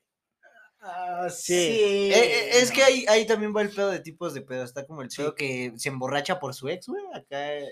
Ah, 0.87 1.27
Sí. 1.29 1.53
sí. 1.55 2.11
Eh, 2.13 2.13
eh, 2.13 2.49
es 2.59 2.71
que 2.71 2.83
ahí, 2.83 3.05
ahí 3.07 3.25
también 3.25 3.55
va 3.55 3.61
el 3.63 3.69
pedo 3.71 3.89
de 3.89 3.99
tipos 3.99 4.33
de 4.35 4.41
pedo. 4.41 4.63
Está 4.63 4.85
como 4.85 5.01
el 5.01 5.09
Sí. 5.09 5.17
pedo 5.17 5.33
que 5.33 5.73
se 5.77 5.89
emborracha 5.89 6.39
por 6.39 6.53
su 6.53 6.69
ex, 6.69 6.87
güey. 6.87 7.03
Acá. 7.13 7.25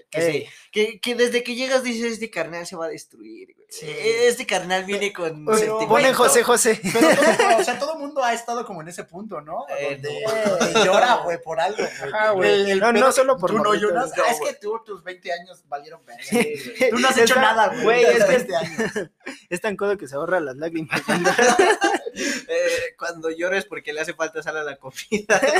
Que, 0.09 0.21
se- 0.21 0.49
que, 0.71 0.99
que 0.99 1.13
desde 1.15 1.43
que 1.43 1.53
llegas 1.55 1.83
dices: 1.83 2.13
Este 2.13 2.31
carnal 2.31 2.65
se 2.65 2.75
va 2.75 2.85
a 2.85 2.89
destruir, 2.89 3.53
güey. 3.55 3.67
Sí. 3.69 3.87
Este 3.89 4.45
carnal 4.47 4.83
viene 4.85 5.13
con. 5.13 5.45
Pero, 5.45 5.57
sentimientos". 5.57 5.87
Pone 5.87 6.03
güey, 6.05 6.13
José. 6.13 6.43
José. 6.43 6.79
Pero 6.81 6.99
todo, 7.09 7.57
o 7.59 7.63
sea, 7.63 7.79
todo 7.79 7.95
mundo 7.99 8.23
ha 8.23 8.33
estado 8.33 8.65
como 8.65 8.81
en 8.81 8.87
ese 8.87 9.03
punto, 9.03 9.41
¿no? 9.41 9.65
Eh, 9.77 9.99
Donde 10.01 10.23
no. 10.23 10.57
te 10.81 10.85
llora, 10.85 11.15
güey, 11.23 11.39
por 11.41 11.59
algo. 11.59 11.83
Ajá, 11.83 12.31
güey. 12.31 12.49
El- 12.49 12.69
el 12.71 12.79
No, 12.79 12.91
no 12.93 13.11
solo 13.11 13.37
por 13.37 13.51
Tú 13.51 13.59
no 13.59 13.75
lloras. 13.75 14.11
Ah, 14.17 14.31
es 14.31 14.39
que 14.39 14.55
tú, 14.55 14.79
tus 14.85 15.03
20 15.03 15.31
años 15.31 15.63
valieron 15.67 16.01
verga. 16.05 16.23
Tú 16.89 16.97
no 16.99 17.07
has 17.07 17.17
hecho 17.19 17.35
nada, 17.35 17.73
güey. 17.83 18.03
es 18.03 18.15
tus 18.15 18.25
que- 18.25 18.31
20 18.37 18.55
años. 18.55 18.91
Es 19.49 19.61
tan 19.61 19.75
codo 19.77 19.97
que 19.97 20.07
se 20.07 20.15
ahorra 20.15 20.39
las 20.39 20.55
lágrimas. 20.55 20.99
Eh, 22.15 22.95
cuando 23.03 23.29
llores 23.29 23.65
porque 23.65 23.91
le 23.91 23.99
hace 23.99 24.13
falta 24.13 24.41
sal 24.41 24.57
a 24.57 24.63
la 24.63 24.77
comida. 24.77 25.41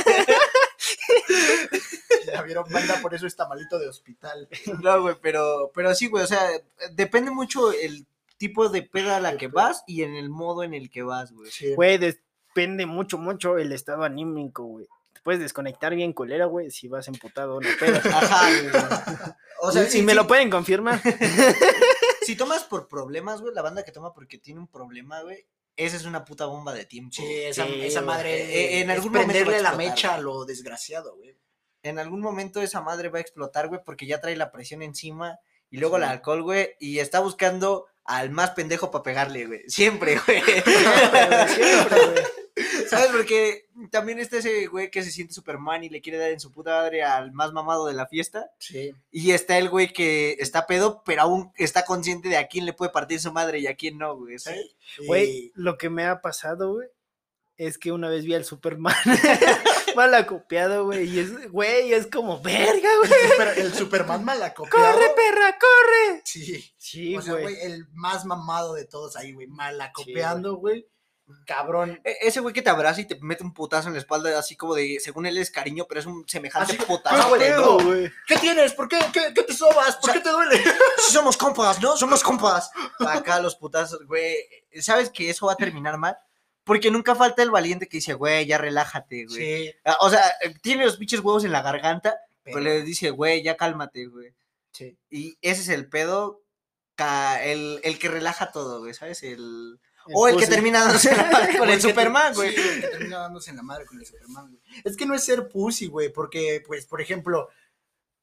Ya 2.26 2.42
vieron, 2.42 2.64
banda, 2.70 2.98
por 3.02 3.14
eso 3.14 3.26
está 3.26 3.46
malito 3.46 3.78
de 3.78 3.88
hospital. 3.88 4.48
no, 4.82 5.02
güey, 5.02 5.14
pero, 5.20 5.70
pero 5.74 5.94
sí, 5.94 6.06
güey. 6.06 6.24
O 6.24 6.26
sea, 6.26 6.42
depende 6.92 7.30
mucho 7.30 7.70
el 7.72 8.06
tipo 8.38 8.70
de 8.70 8.82
peda 8.82 9.18
a 9.18 9.20
la 9.20 9.36
que 9.36 9.48
vas 9.48 9.84
y 9.86 10.02
en 10.02 10.14
el 10.14 10.30
modo 10.30 10.62
en 10.62 10.72
el 10.72 10.90
que 10.90 11.02
vas, 11.02 11.32
güey. 11.32 11.50
Sí. 11.50 11.74
Güey, 11.74 11.98
depende 11.98 12.86
mucho, 12.86 13.18
mucho 13.18 13.58
el 13.58 13.72
estado 13.72 14.04
anímico, 14.04 14.64
güey. 14.64 14.86
Te 15.12 15.20
puedes 15.20 15.40
desconectar 15.40 15.94
bien 15.94 16.14
colera, 16.14 16.46
güey, 16.46 16.70
si 16.70 16.88
vas 16.88 17.08
emputado 17.08 17.52
a 17.52 17.56
una 17.58 17.70
peda. 17.78 17.98
Ajá, 18.04 18.48
güey. 18.50 19.34
O 19.60 19.70
sea, 19.70 19.86
si, 19.86 20.02
me 20.02 20.14
lo 20.14 20.26
pueden 20.26 20.50
confirmar. 20.50 21.00
si 22.22 22.36
tomas 22.36 22.64
por 22.64 22.88
problemas, 22.88 23.42
güey, 23.42 23.54
la 23.54 23.62
banda 23.62 23.84
que 23.84 23.92
toma 23.92 24.14
porque 24.14 24.38
tiene 24.38 24.60
un 24.60 24.68
problema, 24.68 25.20
güey, 25.20 25.46
esa 25.76 25.96
es 25.96 26.04
una 26.04 26.24
puta 26.24 26.46
bomba 26.46 26.72
de 26.72 26.84
tiempo. 26.84 27.14
Sí, 27.14 27.24
esa, 27.26 27.66
Sí, 27.66 27.80
esa 27.82 28.00
madre. 28.00 28.42
Eh, 28.42 28.80
en 28.80 28.90
es 28.90 28.96
algún 28.96 29.12
momento 29.12 29.32
prenderle 29.32 29.62
la 29.62 29.72
mecha 29.72 30.14
a 30.14 30.18
lo 30.18 30.44
desgraciado, 30.44 31.16
güey. 31.16 31.36
En 31.82 31.98
algún 31.98 32.20
momento 32.20 32.62
esa 32.62 32.80
madre 32.80 33.08
va 33.08 33.18
a 33.18 33.22
explotar, 33.22 33.68
güey, 33.68 33.80
porque 33.84 34.06
ya 34.06 34.20
trae 34.20 34.36
la 34.36 34.50
presión 34.50 34.82
encima 34.82 35.38
y 35.70 35.78
luego 35.78 35.96
el 35.96 36.04
alcohol, 36.04 36.42
güey, 36.42 36.70
y 36.78 36.98
está 36.98 37.20
buscando 37.20 37.86
al 38.04 38.30
más 38.30 38.50
pendejo 38.50 38.90
para 38.90 39.02
pegarle, 39.02 39.46
güey. 39.46 39.62
Siempre, 39.68 40.18
güey. 40.24 40.42
Siempre, 41.48 42.06
güey. 42.06 42.24
¿Sabes? 42.96 43.10
Porque 43.12 43.66
también 43.90 44.18
está 44.18 44.38
ese 44.38 44.66
güey 44.66 44.90
que 44.90 45.02
se 45.02 45.10
siente 45.10 45.34
Superman 45.34 45.84
y 45.84 45.88
le 45.88 46.00
quiere 46.00 46.18
dar 46.18 46.30
en 46.30 46.40
su 46.40 46.50
puta 46.52 46.70
madre 46.72 47.02
al 47.02 47.32
más 47.32 47.52
mamado 47.52 47.86
de 47.86 47.94
la 47.94 48.06
fiesta. 48.06 48.50
Sí. 48.58 48.92
Y 49.10 49.32
está 49.32 49.58
el 49.58 49.68
güey 49.68 49.92
que 49.92 50.36
está 50.40 50.66
pedo, 50.66 51.02
pero 51.04 51.22
aún 51.22 51.52
está 51.56 51.84
consciente 51.84 52.28
de 52.28 52.36
a 52.36 52.48
quién 52.48 52.66
le 52.66 52.72
puede 52.72 52.90
partir 52.92 53.20
su 53.20 53.32
madre 53.32 53.58
y 53.60 53.66
a 53.66 53.76
quién 53.76 53.98
no, 53.98 54.16
güey. 54.16 54.38
¿sabes? 54.38 54.76
Güey, 55.06 55.52
lo 55.54 55.76
que 55.78 55.90
me 55.90 56.04
ha 56.06 56.20
pasado, 56.20 56.74
güey, 56.74 56.88
es 57.56 57.78
que 57.78 57.92
una 57.92 58.08
vez 58.08 58.24
vi 58.24 58.34
al 58.34 58.44
Superman 58.44 58.96
mal 59.96 60.12
acopiado, 60.14 60.84
güey, 60.86 61.08
y 61.08 61.20
es, 61.20 61.50
güey, 61.52 61.92
es 61.92 62.08
como, 62.08 62.40
verga, 62.42 62.88
El, 62.92 62.98
güey. 63.08 63.30
super- 63.30 63.58
el 63.58 63.74
Superman 63.74 64.24
malacopiado. 64.24 64.92
¡Corre, 64.92 65.06
perra, 65.14 65.56
corre! 65.58 66.22
Sí. 66.24 66.72
Sí, 66.76 67.16
o 67.16 67.22
sea, 67.22 67.34
güey. 67.34 67.44
güey, 67.44 67.56
el 67.62 67.86
más 67.92 68.24
mamado 68.24 68.74
de 68.74 68.86
todos 68.86 69.14
ahí, 69.16 69.32
güey. 69.32 69.46
Malacopeando, 69.46 70.56
güey. 70.56 70.86
Cabrón. 71.46 72.00
E- 72.04 72.18
Ese 72.22 72.40
güey 72.40 72.52
que 72.54 72.62
te 72.62 72.70
abraza 72.70 73.00
y 73.00 73.06
te 73.06 73.18
mete 73.20 73.42
un 73.42 73.54
putazo 73.54 73.88
en 73.88 73.94
la 73.94 74.00
espalda, 74.00 74.38
así 74.38 74.56
como 74.56 74.74
de, 74.74 74.98
según 75.00 75.26
él 75.26 75.38
es 75.38 75.50
cariño, 75.50 75.86
pero 75.88 76.00
es 76.00 76.06
un 76.06 76.28
semejante 76.28 76.74
Así, 76.74 76.82
putazo. 76.84 77.32
¿qué 77.34 77.38
pedo? 77.38 77.80
no. 77.80 78.10
¿Qué 78.26 78.36
tienes? 78.38 78.72
¿Por 78.74 78.88
qué? 78.88 78.98
¿Qué, 79.12 79.32
qué 79.34 79.42
te 79.42 79.54
sobas? 79.54 79.96
¿Por 79.96 80.12
qué 80.12 80.20
te 80.20 80.30
duele? 80.30 80.62
Somos 81.10 81.36
compas, 81.36 81.80
¿no? 81.80 81.96
Somos 81.96 82.22
compas. 82.22 82.70
Acá 83.00 83.40
los 83.40 83.56
putazos, 83.56 84.06
güey. 84.06 84.36
¿Sabes 84.80 85.10
que 85.10 85.30
eso 85.30 85.46
va 85.46 85.52
a 85.52 85.56
terminar 85.56 85.96
mal? 85.98 86.16
Porque 86.62 86.90
nunca 86.90 87.14
falta 87.14 87.42
el 87.42 87.50
valiente 87.50 87.88
que 87.88 87.98
dice, 87.98 88.14
güey, 88.14 88.46
ya 88.46 88.56
relájate, 88.58 89.26
güey. 89.26 89.36
Sí. 89.68 89.74
Ah, 89.84 89.96
O 90.00 90.08
sea, 90.10 90.22
eh, 90.42 90.54
tiene 90.62 90.84
los 90.86 90.96
pinches 90.96 91.20
huevos 91.20 91.44
en 91.44 91.52
la 91.52 91.62
garganta, 91.62 92.18
pero, 92.42 92.58
Pero- 92.58 92.60
le 92.70 92.82
dice, 92.82 93.10
güey, 93.10 93.42
ya 93.42 93.56
cálmate, 93.56 94.06
güey. 94.06 94.32
Sí. 94.72 94.96
Y 95.10 95.36
ese 95.42 95.60
es 95.62 95.68
el 95.68 95.88
pedo, 95.88 96.40
el, 97.42 97.80
el 97.82 97.98
que 97.98 98.08
relaja 98.08 98.50
todo, 98.52 98.80
güey, 98.80 98.94
¿sabes? 98.94 99.22
El... 99.22 99.78
O 100.12 100.28
el 100.28 100.36
que 100.36 100.46
termina 100.46 100.80
dándose 100.84 101.14
la 101.16 101.30
madre 101.30 101.56
con 101.58 101.70
el 101.70 101.80
Superman, 101.80 102.34
güey. 102.34 102.54
sí, 102.54 102.60
el 102.60 102.80
que 102.82 102.88
termina 102.88 103.18
dándose 103.20 103.50
en 103.50 103.56
la 103.56 103.62
madre 103.62 103.86
con 103.86 103.98
el 103.98 104.06
Superman, 104.06 104.48
güey. 104.50 104.62
Es 104.84 104.96
que 104.96 105.06
no 105.06 105.14
es 105.14 105.24
ser 105.24 105.48
pussy, 105.48 105.86
güey, 105.86 106.12
porque, 106.12 106.62
pues, 106.66 106.86
por 106.86 107.00
ejemplo, 107.00 107.48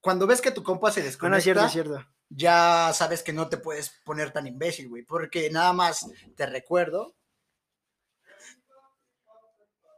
cuando 0.01 0.27
ves 0.27 0.41
que 0.41 0.51
tu 0.51 0.63
compa 0.63 0.91
se 0.91 1.01
No, 1.01 1.05
desconecta, 1.07 1.29
no 1.29 1.37
es 1.37 1.43
cierto, 1.43 1.65
es 1.65 1.71
cierto. 1.71 2.05
ya 2.29 2.91
sabes 2.93 3.23
que 3.23 3.33
no 3.33 3.49
te 3.49 3.57
puedes 3.57 3.89
poner 4.03 4.31
tan 4.31 4.47
imbécil, 4.47 4.89
güey, 4.89 5.03
porque 5.03 5.49
nada 5.49 5.73
más 5.73 6.07
te 6.35 6.45
recuerdo. 6.45 7.15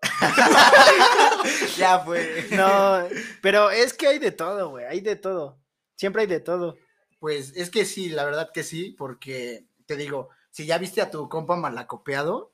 ya 1.78 2.00
fue. 2.00 2.48
No, 2.52 3.08
pero 3.42 3.70
es 3.72 3.94
que 3.94 4.08
hay 4.08 4.20
de 4.20 4.32
todo, 4.32 4.70
güey, 4.70 4.86
hay 4.86 5.02
de 5.02 5.16
todo. 5.16 5.60
Siempre 5.96 6.22
hay 6.24 6.28
de 6.28 6.40
todo. 6.40 6.78
Pues 7.20 7.54
es 7.56 7.70
que 7.70 7.86
sí, 7.86 8.10
la 8.10 8.26
verdad 8.26 8.50
que 8.54 8.64
sí, 8.64 8.92
porque 8.98 9.66
te 9.86 9.96
digo, 9.96 10.30
si 10.54 10.68
ya 10.68 10.78
viste 10.78 11.02
a 11.02 11.10
tu 11.10 11.28
compa 11.30 11.56
malacopeado, 11.56 12.54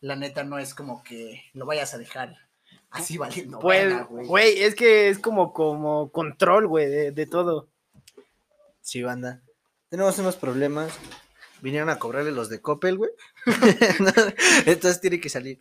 la 0.00 0.16
neta 0.16 0.42
no 0.42 0.58
es 0.58 0.74
como 0.74 1.04
que 1.04 1.44
lo 1.52 1.64
vayas 1.64 1.94
a 1.94 1.98
dejar 1.98 2.36
así 2.90 3.16
valiendo. 3.16 3.60
Pues, 3.60 3.94
güey, 4.08 4.60
es 4.60 4.74
que 4.74 5.08
es 5.08 5.20
como, 5.20 5.52
como 5.52 6.10
control, 6.10 6.66
güey, 6.66 6.90
de, 6.90 7.12
de 7.12 7.26
todo. 7.26 7.68
Sí, 8.80 9.04
banda. 9.04 9.40
Tenemos 9.88 10.18
unos 10.18 10.34
problemas. 10.34 10.92
Vinieron 11.60 11.90
a 11.90 12.00
cobrarle 12.00 12.32
los 12.32 12.48
de 12.48 12.60
Coppel, 12.60 12.96
güey. 12.96 13.12
Entonces 14.66 15.00
tiene 15.00 15.20
que 15.20 15.28
salir. 15.28 15.60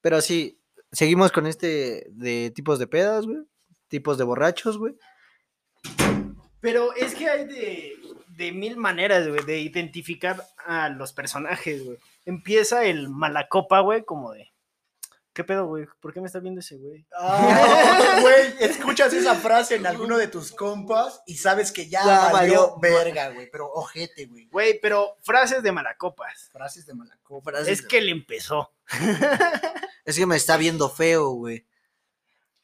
Pero 0.00 0.22
sí, 0.22 0.62
seguimos 0.92 1.30
con 1.30 1.46
este 1.46 2.06
de 2.08 2.50
tipos 2.52 2.78
de 2.78 2.86
pedas, 2.86 3.26
güey. 3.26 3.40
Tipos 3.88 4.16
de 4.16 4.24
borrachos, 4.24 4.78
güey. 4.78 4.96
Pero 6.62 6.94
es 6.94 7.14
que 7.14 7.28
hay 7.28 7.44
de, 7.46 7.99
de 8.40 8.52
mil 8.52 8.76
maneras, 8.76 9.28
güey, 9.28 9.44
de 9.44 9.58
identificar 9.60 10.44
a 10.66 10.88
los 10.88 11.12
personajes, 11.12 11.84
güey. 11.84 11.98
Empieza 12.24 12.84
el 12.84 13.08
malacopa, 13.08 13.80
güey, 13.80 14.02
como 14.04 14.32
de. 14.32 14.50
¿Qué 15.32 15.44
pedo, 15.44 15.66
güey? 15.66 15.86
¿Por 16.00 16.12
qué 16.12 16.20
me 16.20 16.26
está 16.26 16.40
viendo 16.40 16.58
ese 16.60 16.76
güey? 16.76 17.06
Ah, 17.16 18.18
güey, 18.20 18.54
escuchas 18.58 19.12
esa 19.12 19.36
frase 19.36 19.76
en 19.76 19.86
alguno 19.86 20.16
de 20.18 20.26
tus 20.26 20.50
compas 20.50 21.22
y 21.24 21.36
sabes 21.36 21.70
que 21.70 21.88
ya, 21.88 22.04
Ya 22.04 22.32
valió 22.32 22.76
valió. 22.76 22.80
verga, 22.80 23.28
güey, 23.30 23.48
pero 23.50 23.70
ojete, 23.72 24.26
güey. 24.26 24.46
Güey, 24.48 24.80
pero 24.80 25.16
frases 25.22 25.62
de 25.62 25.70
malacopas. 25.70 26.48
Frases 26.50 26.84
de 26.84 26.94
malacopa. 26.94 27.52
Frases 27.52 27.68
Es 27.68 27.82
de- 27.82 27.88
que 27.88 28.00
le 28.00 28.10
empezó. 28.10 28.72
Es 30.04 30.16
que 30.16 30.26
me 30.26 30.36
está 30.36 30.56
viendo 30.56 30.88
feo, 30.90 31.30
güey. 31.30 31.64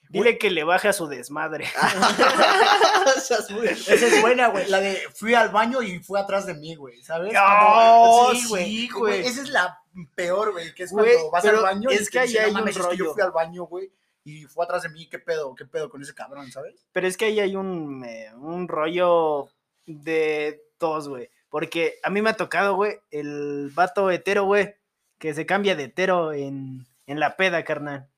Dile 0.09 0.39
que 0.39 0.51
le 0.51 0.65
baja 0.65 0.93
su 0.93 1.07
desmadre. 1.09 1.65
Esa 3.07 4.07
es 4.07 4.21
buena, 4.21 4.49
güey. 4.49 4.69
La 4.69 4.81
de 4.81 5.01
fui 5.15 5.35
al 5.35 5.49
baño 5.51 5.83
y 5.83 5.99
fue 5.99 6.21
atrás 6.21 6.47
de 6.47 6.55
mí, 6.55 6.75
güey. 6.75 7.03
¿Sabes? 7.03 7.35
Oh, 7.39 8.31
Cuando- 8.33 8.41
sí, 8.41 8.89
güey. 8.89 9.21
Esa 9.27 9.43
es 9.43 9.49
la 9.51 9.81
peor, 10.15 10.53
güey. 10.53 10.75
Que 10.75 10.85
es 10.85 10.93
Güey, 10.93 11.13
cuando 11.15 11.31
vas 11.31 11.45
al 11.45 11.57
baño 11.57 11.91
y 11.91 11.95
es 11.95 12.11
que 12.11 12.19
ahí 12.21 12.29
dicen, 12.29 12.53
"No 12.53 12.59
hay 12.59 12.65
un 12.65 12.67
que 12.69 12.73
yo 12.75 12.83
rollo". 12.85 13.13
fui 13.15 13.23
al 13.23 13.31
baño, 13.33 13.65
güey. 13.65 13.91
Y 14.25 14.45
fue 14.45 14.65
atrás 14.65 14.83
de 14.83 14.89
mí. 14.91 15.09
¿Qué 15.09 15.19
pedo? 15.19 15.55
¿Qué 15.55 15.65
pedo 15.67 15.89
con 15.89 16.03
ese 16.03 16.15
cabrón, 16.15 16.51
sabes? 16.51 16.87
Pero 16.93 17.07
es 17.07 17.17
que 17.17 17.27
ahí 17.27 17.41
hay 17.41 17.57
un, 17.57 18.05
eh, 18.05 18.31
un 18.37 18.69
rollo 18.69 19.49
de 19.87 20.63
todos, 20.79 21.09
güey. 21.09 21.31
Porque 21.49 21.99
a 22.03 22.11
mí 22.11 22.21
me 22.23 22.31
ha 22.31 22.35
tocado, 22.37 22.75
güey, 22.75 22.99
el 23.11 23.71
vato 23.73 24.11
hetero, 24.11 24.45
güey, 24.45 24.75
que 25.19 25.33
se 25.33 25.47
cambia 25.47 25.77
de 25.77 25.85
hetero 25.85 26.33
en, 26.33 26.85
en 27.07 27.21
la 27.21 27.37
peda, 27.37 27.63
carnal. 27.65 28.09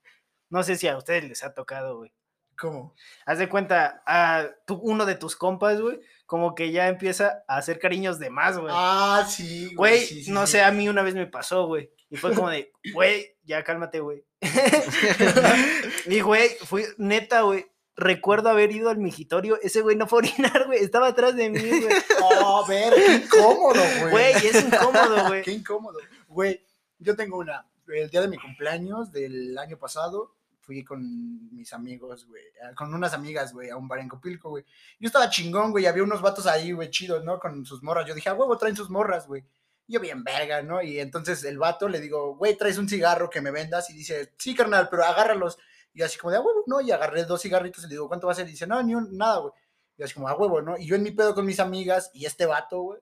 No 0.50 0.62
sé 0.62 0.76
si 0.76 0.88
a 0.88 0.96
ustedes 0.96 1.24
les 1.24 1.44
ha 1.44 1.54
tocado, 1.54 1.98
güey. 1.98 2.12
¿Cómo? 2.58 2.94
Haz 3.24 3.38
de 3.38 3.48
cuenta, 3.48 4.02
a 4.06 4.48
tu- 4.66 4.80
uno 4.82 5.06
de 5.06 5.14
tus 5.14 5.36
compas, 5.36 5.80
güey, 5.80 6.00
como 6.26 6.54
que 6.56 6.72
ya 6.72 6.88
empieza 6.88 7.44
a 7.46 7.58
hacer 7.58 7.78
cariños 7.78 8.18
de 8.18 8.30
más, 8.30 8.58
güey. 8.58 8.72
Ah, 8.76 9.24
sí, 9.28 9.72
Güey, 9.76 10.00
sí, 10.04 10.24
sí, 10.24 10.30
no 10.32 10.44
sí. 10.46 10.52
sé, 10.52 10.62
a 10.62 10.72
mí 10.72 10.88
una 10.88 11.02
vez 11.02 11.14
me 11.14 11.26
pasó, 11.26 11.66
güey. 11.66 11.90
Y 12.10 12.16
fue 12.16 12.34
como 12.34 12.50
de, 12.50 12.72
güey, 12.94 13.36
ya 13.44 13.62
cálmate, 13.62 14.00
güey. 14.00 14.24
y, 16.06 16.20
güey, 16.20 16.48
fui, 16.64 16.84
neta, 16.96 17.42
güey, 17.42 17.66
recuerdo 17.96 18.48
haber 18.48 18.72
ido 18.72 18.90
al 18.90 18.98
migitorio. 18.98 19.58
Ese 19.62 19.80
güey 19.82 19.96
no 19.96 20.06
fue 20.06 20.18
a 20.18 20.22
orinar, 20.24 20.66
güey, 20.66 20.80
estaba 20.80 21.08
atrás 21.08 21.36
de 21.36 21.50
mí, 21.50 21.60
güey. 21.60 21.94
Oh, 22.22 22.64
ver, 22.66 22.92
qué 22.94 23.14
incómodo, 23.14 23.80
güey. 24.00 24.10
Güey, 24.10 24.32
es 24.34 24.64
incómodo, 24.64 25.26
güey. 25.28 25.42
Qué 25.44 25.52
incómodo. 25.52 25.98
Güey, 26.28 26.64
yo 26.98 27.14
tengo 27.16 27.38
una. 27.38 27.66
El 27.86 28.10
día 28.10 28.20
de 28.20 28.28
mi 28.28 28.36
cumpleaños 28.36 29.12
del 29.12 29.56
año 29.56 29.78
pasado, 29.78 30.34
fui 30.68 30.84
con 30.84 31.50
mis 31.50 31.72
amigos, 31.72 32.26
güey. 32.26 32.42
Con 32.76 32.92
unas 32.92 33.14
amigas, 33.14 33.54
güey, 33.54 33.70
a 33.70 33.76
un 33.78 33.88
bar 33.88 34.00
en 34.00 34.08
Copilco, 34.08 34.50
güey. 34.50 34.64
Yo 35.00 35.06
estaba 35.06 35.30
chingón, 35.30 35.70
güey. 35.70 35.86
Había 35.86 36.02
unos 36.02 36.20
vatos 36.20 36.46
ahí, 36.46 36.72
güey, 36.72 36.90
chidos, 36.90 37.24
¿no? 37.24 37.38
Con 37.38 37.64
sus 37.64 37.82
morras. 37.82 38.06
Yo 38.06 38.14
dije, 38.14 38.28
a 38.28 38.34
huevo, 38.34 38.58
traen 38.58 38.76
sus 38.76 38.90
morras, 38.90 39.26
güey. 39.26 39.42
Yo 39.86 39.98
bien 39.98 40.22
verga, 40.22 40.60
¿no? 40.60 40.82
Y 40.82 41.00
entonces 41.00 41.42
el 41.44 41.56
vato 41.56 41.88
le 41.88 42.00
digo, 42.00 42.36
güey, 42.36 42.54
traes 42.54 42.76
un 42.76 42.86
cigarro 42.86 43.30
que 43.30 43.40
me 43.40 43.50
vendas. 43.50 43.88
Y 43.88 43.94
dice, 43.94 44.34
sí, 44.36 44.54
carnal, 44.54 44.88
pero 44.90 45.04
agárralos. 45.04 45.56
Y 45.94 46.02
así 46.02 46.18
como 46.18 46.32
de, 46.32 46.36
a 46.36 46.42
huevo, 46.42 46.64
¿no? 46.66 46.82
Y 46.82 46.92
agarré 46.92 47.24
dos 47.24 47.40
cigarritos 47.40 47.84
y 47.84 47.86
le 47.86 47.94
digo, 47.94 48.06
¿cuánto 48.06 48.26
va 48.26 48.34
a 48.34 48.36
ser? 48.36 48.46
Y 48.46 48.50
dice, 48.50 48.66
no, 48.66 48.82
ni 48.82 48.94
un, 48.94 49.16
nada, 49.16 49.38
güey. 49.38 49.52
Y 49.96 50.02
así 50.02 50.12
como, 50.12 50.28
a 50.28 50.36
huevo, 50.36 50.60
¿no? 50.60 50.76
Y 50.76 50.86
yo 50.86 50.96
en 50.96 51.02
mi 51.02 51.12
pedo 51.12 51.34
con 51.34 51.46
mis 51.46 51.60
amigas 51.60 52.10
y 52.12 52.26
este 52.26 52.44
vato, 52.44 52.82
güey 52.82 53.00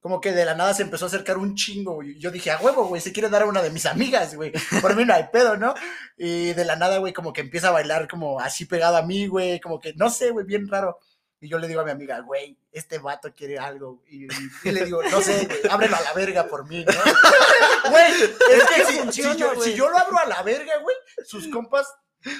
como 0.00 0.20
que 0.20 0.32
de 0.32 0.44
la 0.44 0.54
nada 0.54 0.72
se 0.72 0.82
empezó 0.82 1.04
a 1.04 1.08
acercar 1.08 1.36
un 1.36 1.54
chingo, 1.54 1.94
güey. 1.94 2.18
Yo 2.18 2.30
dije, 2.30 2.50
a 2.50 2.58
huevo, 2.58 2.86
güey, 2.86 3.02
se 3.02 3.12
quiere 3.12 3.28
dar 3.28 3.42
a 3.42 3.46
una 3.46 3.60
de 3.62 3.70
mis 3.70 3.84
amigas, 3.86 4.34
güey. 4.34 4.52
Por 4.80 4.96
mí 4.96 5.04
no 5.04 5.12
hay 5.14 5.24
pedo, 5.30 5.56
¿no? 5.56 5.74
Y 6.16 6.54
de 6.54 6.64
la 6.64 6.76
nada, 6.76 6.98
güey, 6.98 7.12
como 7.12 7.32
que 7.32 7.42
empieza 7.42 7.68
a 7.68 7.72
bailar 7.72 8.08
como 8.08 8.40
así 8.40 8.64
pegado 8.64 8.96
a 8.96 9.02
mí, 9.02 9.26
güey. 9.26 9.60
Como 9.60 9.78
que, 9.78 9.92
no 9.94 10.08
sé, 10.08 10.30
güey, 10.30 10.46
bien 10.46 10.68
raro. 10.68 10.98
Y 11.42 11.48
yo 11.48 11.58
le 11.58 11.68
digo 11.68 11.80
a 11.80 11.84
mi 11.84 11.90
amiga, 11.90 12.20
güey, 12.20 12.56
este 12.72 12.98
vato 12.98 13.34
quiere 13.34 13.58
algo. 13.58 14.02
Y, 14.08 14.26
y 14.64 14.72
le 14.72 14.84
digo, 14.84 15.02
no 15.02 15.20
sé, 15.20 15.46
güey, 15.46 15.60
ábrelo 15.70 15.96
a 15.96 16.00
la 16.02 16.12
verga 16.12 16.46
por 16.46 16.66
mí, 16.66 16.84
¿no? 16.84 16.92
Güey, 17.90 18.12
es 18.12 18.64
que 18.68 18.84
si, 18.84 18.98
funciona, 18.98 19.32
si 19.32 19.40
yo, 19.40 19.60
si 19.62 19.74
yo 19.74 19.88
lo 19.88 19.98
abro 19.98 20.18
a 20.18 20.26
la 20.26 20.42
verga, 20.42 20.78
güey, 20.82 20.94
sus 21.24 21.48
compas 21.48 21.86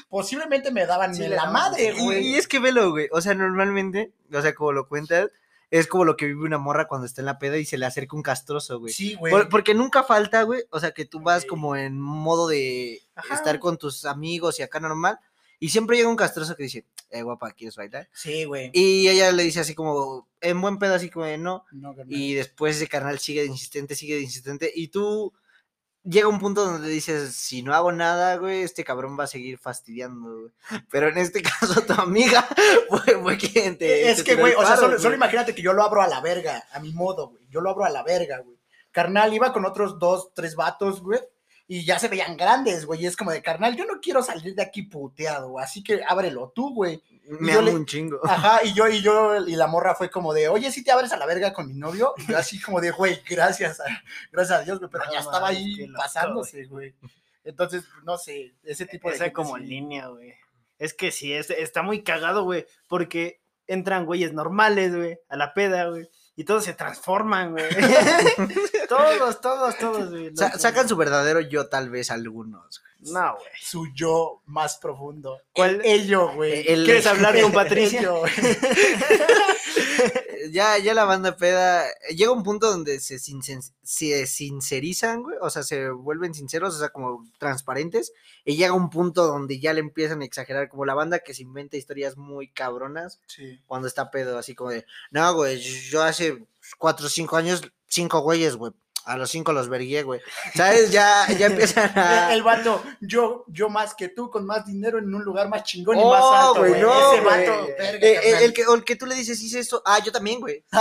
posiblemente 0.09 0.71
me 0.71 0.87
daban 0.87 1.15
Sí, 1.15 1.27
la 1.27 1.47
madre, 1.51 1.93
güey. 1.93 2.27
y 2.29 2.35
es 2.37 2.47
que 2.47 2.59
velo, 2.59 2.91
güey. 2.91 3.09
O 3.13 3.21
sea, 3.21 3.35
normalmente, 3.35 4.13
o 4.33 4.43
sea, 4.43 4.55
como 4.55 4.73
lo 4.73 4.87
cuentas, 4.89 5.29
es 5.71 5.87
como 5.87 6.05
lo 6.05 6.17
que 6.17 6.27
vive 6.27 6.45
una 6.45 6.59
morra 6.59 6.89
cuando 6.89 7.07
está 7.07 7.21
en 7.23 7.27
la 7.27 7.39
peda 7.39 7.57
y 7.59 7.65
se 7.65 7.79
le 7.79 7.87
acerca 7.87 8.17
un 8.17 8.23
castroso, 8.23 8.79
güey. 8.81 8.93
Sí, 8.93 9.15
güey. 9.15 9.31
Por- 9.33 9.49
porque 9.49 9.75
nunca 9.75 10.03
falta, 10.03 10.43
güey. 10.43 10.63
O 10.71 10.81
sea, 10.81 10.91
que 10.93 11.05
tú 11.05 11.21
vas 11.21 11.45
como 11.45 11.77
en 11.77 11.99
modo 12.01 12.49
de 12.49 13.01
Ajá. 13.15 13.35
estar 13.35 13.59
con 13.61 13.79
tus 13.79 14.05
amigos 14.05 14.59
y 14.59 14.63
acá 14.63 14.81
normal. 14.81 15.19
Y 15.63 15.69
siempre 15.69 15.97
llega 15.99 16.09
un 16.09 16.17
castroso 16.17 16.57
que 16.57 16.63
dice, 16.63 16.87
eh, 17.11 17.23
guapa, 17.23 17.53
¿quieres 17.53 17.77
bailar? 17.77 18.09
Sí, 18.15 18.45
güey. 18.45 18.71
Y 18.73 19.09
ella 19.09 19.31
le 19.31 19.43
dice 19.43 19.61
así 19.61 19.75
como, 19.75 20.27
en 20.41 20.59
buen 20.61 20.79
pedo, 20.79 20.95
así 20.95 21.11
como 21.11 21.27
no. 21.37 21.65
No. 21.71 21.95
Y 22.09 22.33
después 22.35 22.77
ese 22.77 22.89
carnal 22.89 23.19
sigue 23.19 23.43
de 23.43 23.49
insistente, 23.49 23.95
sigue 23.95 24.15
de 24.17 24.23
insistente. 24.23 24.73
Y 24.75 24.89
tú 24.89 25.33
llega 26.05 26.29
un 26.29 26.39
punto 26.39 26.65
donde 26.65 26.89
dices, 26.89 27.35
si 27.35 27.63
no 27.63 27.75
hago 27.75 27.93
nada, 27.93 28.37
güey, 28.37 28.63
este 28.63 28.85
cabrón 28.85 29.19
va 29.19 29.25
a 29.25 29.29
seguir 29.29 29.59
fastidiando, 29.59 30.31
güey. 30.31 30.53
Pero 30.91 31.09
en 31.09 31.19
este 31.19 31.43
caso, 31.43 31.83
tu 31.83 31.93
amiga 31.95 32.47
fue, 32.89 33.21
fue 33.21 33.37
quien 33.37 33.77
te. 33.79 34.11
es 34.11 34.19
te 34.19 34.25
que, 34.25 34.35
güey, 34.37 34.55
o 34.55 34.65
sea, 34.65 34.77
solo, 34.77 34.99
solo 34.99 35.15
imagínate 35.15 35.55
que 35.55 35.63
yo 35.63 35.73
lo 35.73 35.83
abro 35.83 36.03
a 36.03 36.09
la 36.09 36.21
verga, 36.21 36.65
a 36.73 36.81
mi 36.81 36.93
modo, 36.93 37.29
güey. 37.29 37.47
Yo 37.49 37.61
lo 37.61 37.71
abro 37.71 37.85
a 37.85 37.91
la 37.91 38.03
verga, 38.03 38.39
güey. 38.39 38.59
Carnal, 38.91 39.33
iba 39.33 39.53
con 39.53 39.65
otros 39.65 39.99
dos, 39.99 40.33
tres 40.35 40.57
vatos, 40.57 41.01
güey. 41.01 41.21
Y 41.73 41.85
ya 41.85 42.01
se 42.01 42.09
veían 42.09 42.37
grandes, 42.37 42.85
güey. 42.85 43.01
Y 43.03 43.07
es 43.07 43.17
como 43.17 43.31
de, 43.31 43.43
carnal, 43.43 43.77
yo 43.77 43.85
no 43.85 44.01
quiero 44.01 44.25
salir 44.25 44.57
de 44.57 44.63
aquí 44.63 44.83
puteado, 44.83 45.57
así 45.61 45.85
que 45.85 46.01
ábrelo 46.05 46.51
tú, 46.53 46.75
güey. 46.75 47.01
Me 47.39 47.63
le- 47.63 47.71
un 47.73 47.87
chingo. 47.87 48.19
Ajá, 48.25 48.59
y 48.65 48.75
yo, 48.75 48.89
y 48.89 49.01
yo, 49.03 49.37
y 49.47 49.55
la 49.55 49.69
morra 49.69 49.95
fue 49.95 50.11
como 50.11 50.35
de, 50.35 50.49
oye, 50.49 50.73
si 50.73 50.83
te 50.83 50.91
abres 50.91 51.13
a 51.13 51.17
la 51.17 51.27
verga 51.27 51.53
con 51.53 51.69
mi 51.69 51.75
novio. 51.75 52.13
Y 52.19 52.33
yo 52.33 52.39
así 52.39 52.61
como 52.61 52.81
de, 52.81 52.91
güey, 52.91 53.23
gracias, 53.31 53.79
a, 53.79 53.85
gracias 54.33 54.59
a 54.59 54.63
Dios, 54.65 54.81
güey. 54.81 54.91
Pero 54.91 55.05
No 55.05 55.13
ya 55.13 55.21
estaba 55.21 55.47
ahí 55.47 55.87
pasándose, 55.97 56.65
güey. 56.65 56.93
Entonces, 57.45 57.85
no 58.03 58.19
sé, 58.19 58.53
ese 58.65 58.85
tipo 58.87 59.09
de. 59.09 59.15
Esa 59.15 59.25
gente 59.27 59.35
como 59.35 59.57
sí. 59.57 59.63
línea, 59.63 60.09
güey. 60.09 60.35
Es 60.81 60.93
que 60.93 61.13
sí, 61.13 61.33
es- 61.33 61.51
está 61.51 61.83
muy 61.83 62.03
cagado, 62.03 62.43
güey, 62.43 62.67
porque 62.89 63.41
entran 63.69 64.07
güeyes 64.07 64.33
normales, 64.33 64.93
güey, 64.97 65.21
a 65.29 65.37
la 65.37 65.55
peda, 65.55 65.89
güey, 65.89 66.09
y 66.35 66.43
todos 66.43 66.65
se 66.65 66.75
transforman, 66.75 67.53
güey. 67.53 67.65
todos, 68.97 69.41
todos, 69.41 69.79
todos, 69.79 70.11
güey. 70.11 70.37
Sa- 70.37 70.59
sacan 70.59 70.89
su 70.89 70.97
verdadero 70.97 71.41
yo, 71.41 71.69
tal 71.69 71.91
vez 71.91 72.11
algunos. 72.11 72.83
No, 73.01 73.35
güey. 73.37 73.49
Su 73.63 73.87
yo 73.95 74.43
más 74.47 74.77
profundo. 74.79 75.39
¿Cuál? 75.55 75.77
El 75.77 76.03
ello, 76.03 76.33
güey. 76.35 76.65
El- 76.69 76.85
¿Quieres 76.85 77.07
hablar 77.07 77.41
con 77.41 77.53
Patricia? 77.53 78.01
Ello, 78.01 78.23
Ya, 80.53 80.79
ya 80.79 80.95
la 80.95 81.05
banda 81.05 81.37
peda 81.37 81.85
llega 82.09 82.33
un 82.33 82.43
punto 82.43 82.71
donde 82.71 82.99
se, 82.99 83.17
sincer- 83.19 83.73
se 83.83 84.27
sincerizan, 84.27 85.23
güey, 85.23 85.37
o 85.41 85.51
sea, 85.51 85.63
se 85.63 85.91
vuelven 85.91 86.35
sinceros, 86.35 86.75
o 86.75 86.79
sea, 86.79 86.89
como 86.89 87.25
transparentes, 87.39 88.13
y 88.45 88.57
llega 88.57 88.73
un 88.73 88.91
punto 88.91 89.27
donde 89.27 89.61
ya 89.61 89.73
le 89.75 89.81
empiezan 89.81 90.23
a 90.23 90.25
exagerar, 90.25 90.69
como 90.69 90.87
la 90.87 90.95
banda 90.95 91.21
que 91.21 91.35
se 91.35 91.43
inventa 91.43 91.77
historias 91.77 92.17
muy 92.17 92.49
cabronas 92.49 93.21
Sí. 93.27 93.61
cuando 93.67 93.87
está 93.87 94.11
pedo, 94.11 94.39
así 94.39 94.55
como 94.55 94.71
de, 94.71 94.87
no, 95.11 95.33
güey, 95.35 95.61
yo 95.61 96.03
hace 96.03 96.43
cuatro 96.79 97.07
o 97.07 97.11
cinco 97.11 97.37
años, 97.37 97.63
cinco 97.91 98.21
güeyes, 98.21 98.57
güey, 98.57 98.73
a 99.05 99.17
los 99.17 99.31
cinco 99.31 99.53
los 99.53 99.69
vergué, 99.69 100.03
güey, 100.03 100.21
¿sabes? 100.55 100.91
Ya, 100.93 101.27
ya 101.39 101.47
empiezan 101.47 101.91
a... 101.99 102.33
El 102.33 102.43
vato, 102.43 102.83
yo, 103.01 103.45
yo 103.49 103.69
más 103.69 103.95
que 103.95 104.09
tú, 104.09 104.31
con 104.31 104.47
más 104.47 104.65
dinero 104.65 104.99
en 104.99 105.13
un 105.15 105.23
lugar 105.25 105.49
más 105.49 105.65
chingón 105.65 105.99
y 105.99 106.01
Oh, 106.03 106.11
más 106.11 106.23
alto, 106.49 106.61
güey, 106.61 106.71
güey. 106.73 106.83
no, 106.83 107.13
Ese 107.13 107.23
güey. 107.23 107.47
vato, 107.49 107.67
verga, 107.79 108.07
Eh, 108.07 108.11
eh, 108.13 108.21
carnal. 108.23 108.43
el, 108.45 108.53
que, 108.53 108.67
o 108.67 108.75
el 108.75 108.85
que 108.85 108.97
tú 108.97 109.07
le 109.07 109.15
dices, 109.15 109.43
hice 109.43 109.59
esto, 109.59 109.83
ah, 109.85 109.99
yo 110.05 110.13
también, 110.13 110.41
güey. 110.41 110.65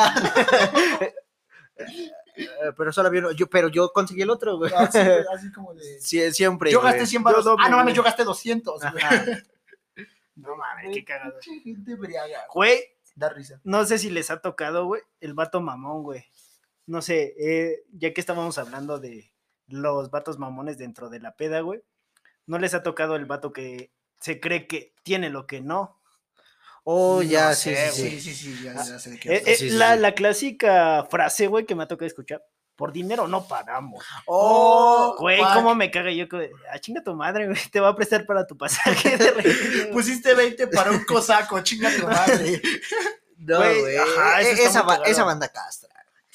Eh, 2.35 2.71
pero 2.77 2.91
solo 2.93 3.07
había 3.09 3.19
uno- 3.21 3.31
yo, 3.31 3.49
pero 3.49 3.67
yo 3.67 3.91
conseguí 3.91 4.21
el 4.21 4.29
otro, 4.29 4.57
güey. 4.57 4.71
Así, 4.73 4.97
güey, 4.97 5.25
así 5.33 5.51
como 5.55 5.73
de... 5.73 5.99
Sie- 5.99 6.31
siempre. 6.31 6.71
Yo 6.71 6.79
gasté 6.81 7.05
100 7.05 7.23
baros. 7.23 7.45
Ah, 7.57 7.67
no 7.69 7.77
mames, 7.77 7.93
yo 7.95 8.03
gasté 8.03 8.23
200, 8.23 8.79
güey. 8.91 9.03
Ajá. 9.03 9.25
No 10.35 10.55
mames, 10.55 10.93
qué 10.95 11.03
cagado. 11.03 11.33
Gente 11.41 11.95
briaga. 11.95 12.45
Güey, 12.53 12.79
Da 13.15 13.27
risa. 13.29 13.59
no 13.65 13.83
sé 13.85 13.97
si 13.97 14.09
les 14.09 14.31
ha 14.31 14.39
tocado, 14.41 14.85
güey, 14.85 15.01
el 15.19 15.33
vato 15.33 15.59
mamón, 15.59 16.03
güey. 16.03 16.25
No 16.89 17.01
sé, 17.03 17.35
eh, 17.39 17.83
ya 17.91 18.13
que 18.13 18.19
estábamos 18.21 18.57
hablando 18.57 18.97
de 18.97 19.31
los 19.67 20.09
vatos 20.09 20.39
mamones 20.39 20.77
dentro 20.79 21.09
de 21.09 21.19
la 21.19 21.35
peda, 21.35 21.59
güey. 21.61 21.81
¿No 22.47 22.57
les 22.57 22.73
ha 22.73 22.81
tocado 22.81 23.15
el 23.15 23.25
vato 23.25 23.53
que 23.53 23.91
se 24.19 24.39
cree 24.39 24.65
que 24.65 24.95
tiene 25.03 25.29
lo 25.29 25.45
que 25.45 25.61
no? 25.61 26.01
Oh, 26.83 27.21
ya, 27.21 27.49
No 27.49 27.55
sí, 27.55 27.75
sé, 27.75 27.91
sí, 27.91 28.09
Sí, 28.09 28.21
sí. 28.21 28.33
sí, 28.33 28.53
sí, 28.55 28.63
ya, 28.63 28.73
ya 28.73 28.97
sé 28.97 29.11
de 29.11 29.19
qué 29.19 29.35
Eh, 29.35 29.43
eh, 29.45 29.55
Sí, 29.55 29.69
la, 29.69 29.93
sí. 29.93 29.99
la 29.99 30.13
clásica 30.15 31.05
frase, 31.11 31.45
güey, 31.45 31.67
que 31.67 31.75
me 31.75 31.83
ha 31.83 31.87
tocado 31.87 32.07
escuchar. 32.07 32.43
Por 32.75 32.91
dinero 32.93 33.27
no 33.27 33.45
pagamos. 33.47 34.03
Oh, 34.25 35.15
Güey, 35.19 35.37
fuck. 35.37 35.53
¿cómo 35.53 35.75
me 35.75 35.91
caga 35.91 36.11
yo? 36.11 36.27
que, 36.27 36.49
Ah, 36.71 36.79
chinga 36.79 37.03
tu 37.03 37.13
madre, 37.13 37.45
güey. 37.47 37.59
Te 37.71 37.79
va 37.81 37.89
a 37.89 37.95
prestar 37.95 38.25
para 38.25 38.47
tu 38.47 38.57
pasaje 38.57 39.15
de. 39.17 39.31
Pusiste 39.93 40.33
20 40.33 40.65
para 40.67 40.89
un 40.89 41.03
cosaco, 41.03 41.59
chinga 41.61 41.91
tu 41.95 42.07
madre. 42.07 42.59
No, 43.41 43.57
Güey, 43.57 43.79
güey. 43.79 43.97
ajá, 43.97 44.41
eso 44.41 44.63
está 44.63 44.79
esa, 44.81 45.03
esa 45.05 45.23
banda 45.23 45.47
castra. 45.47 45.89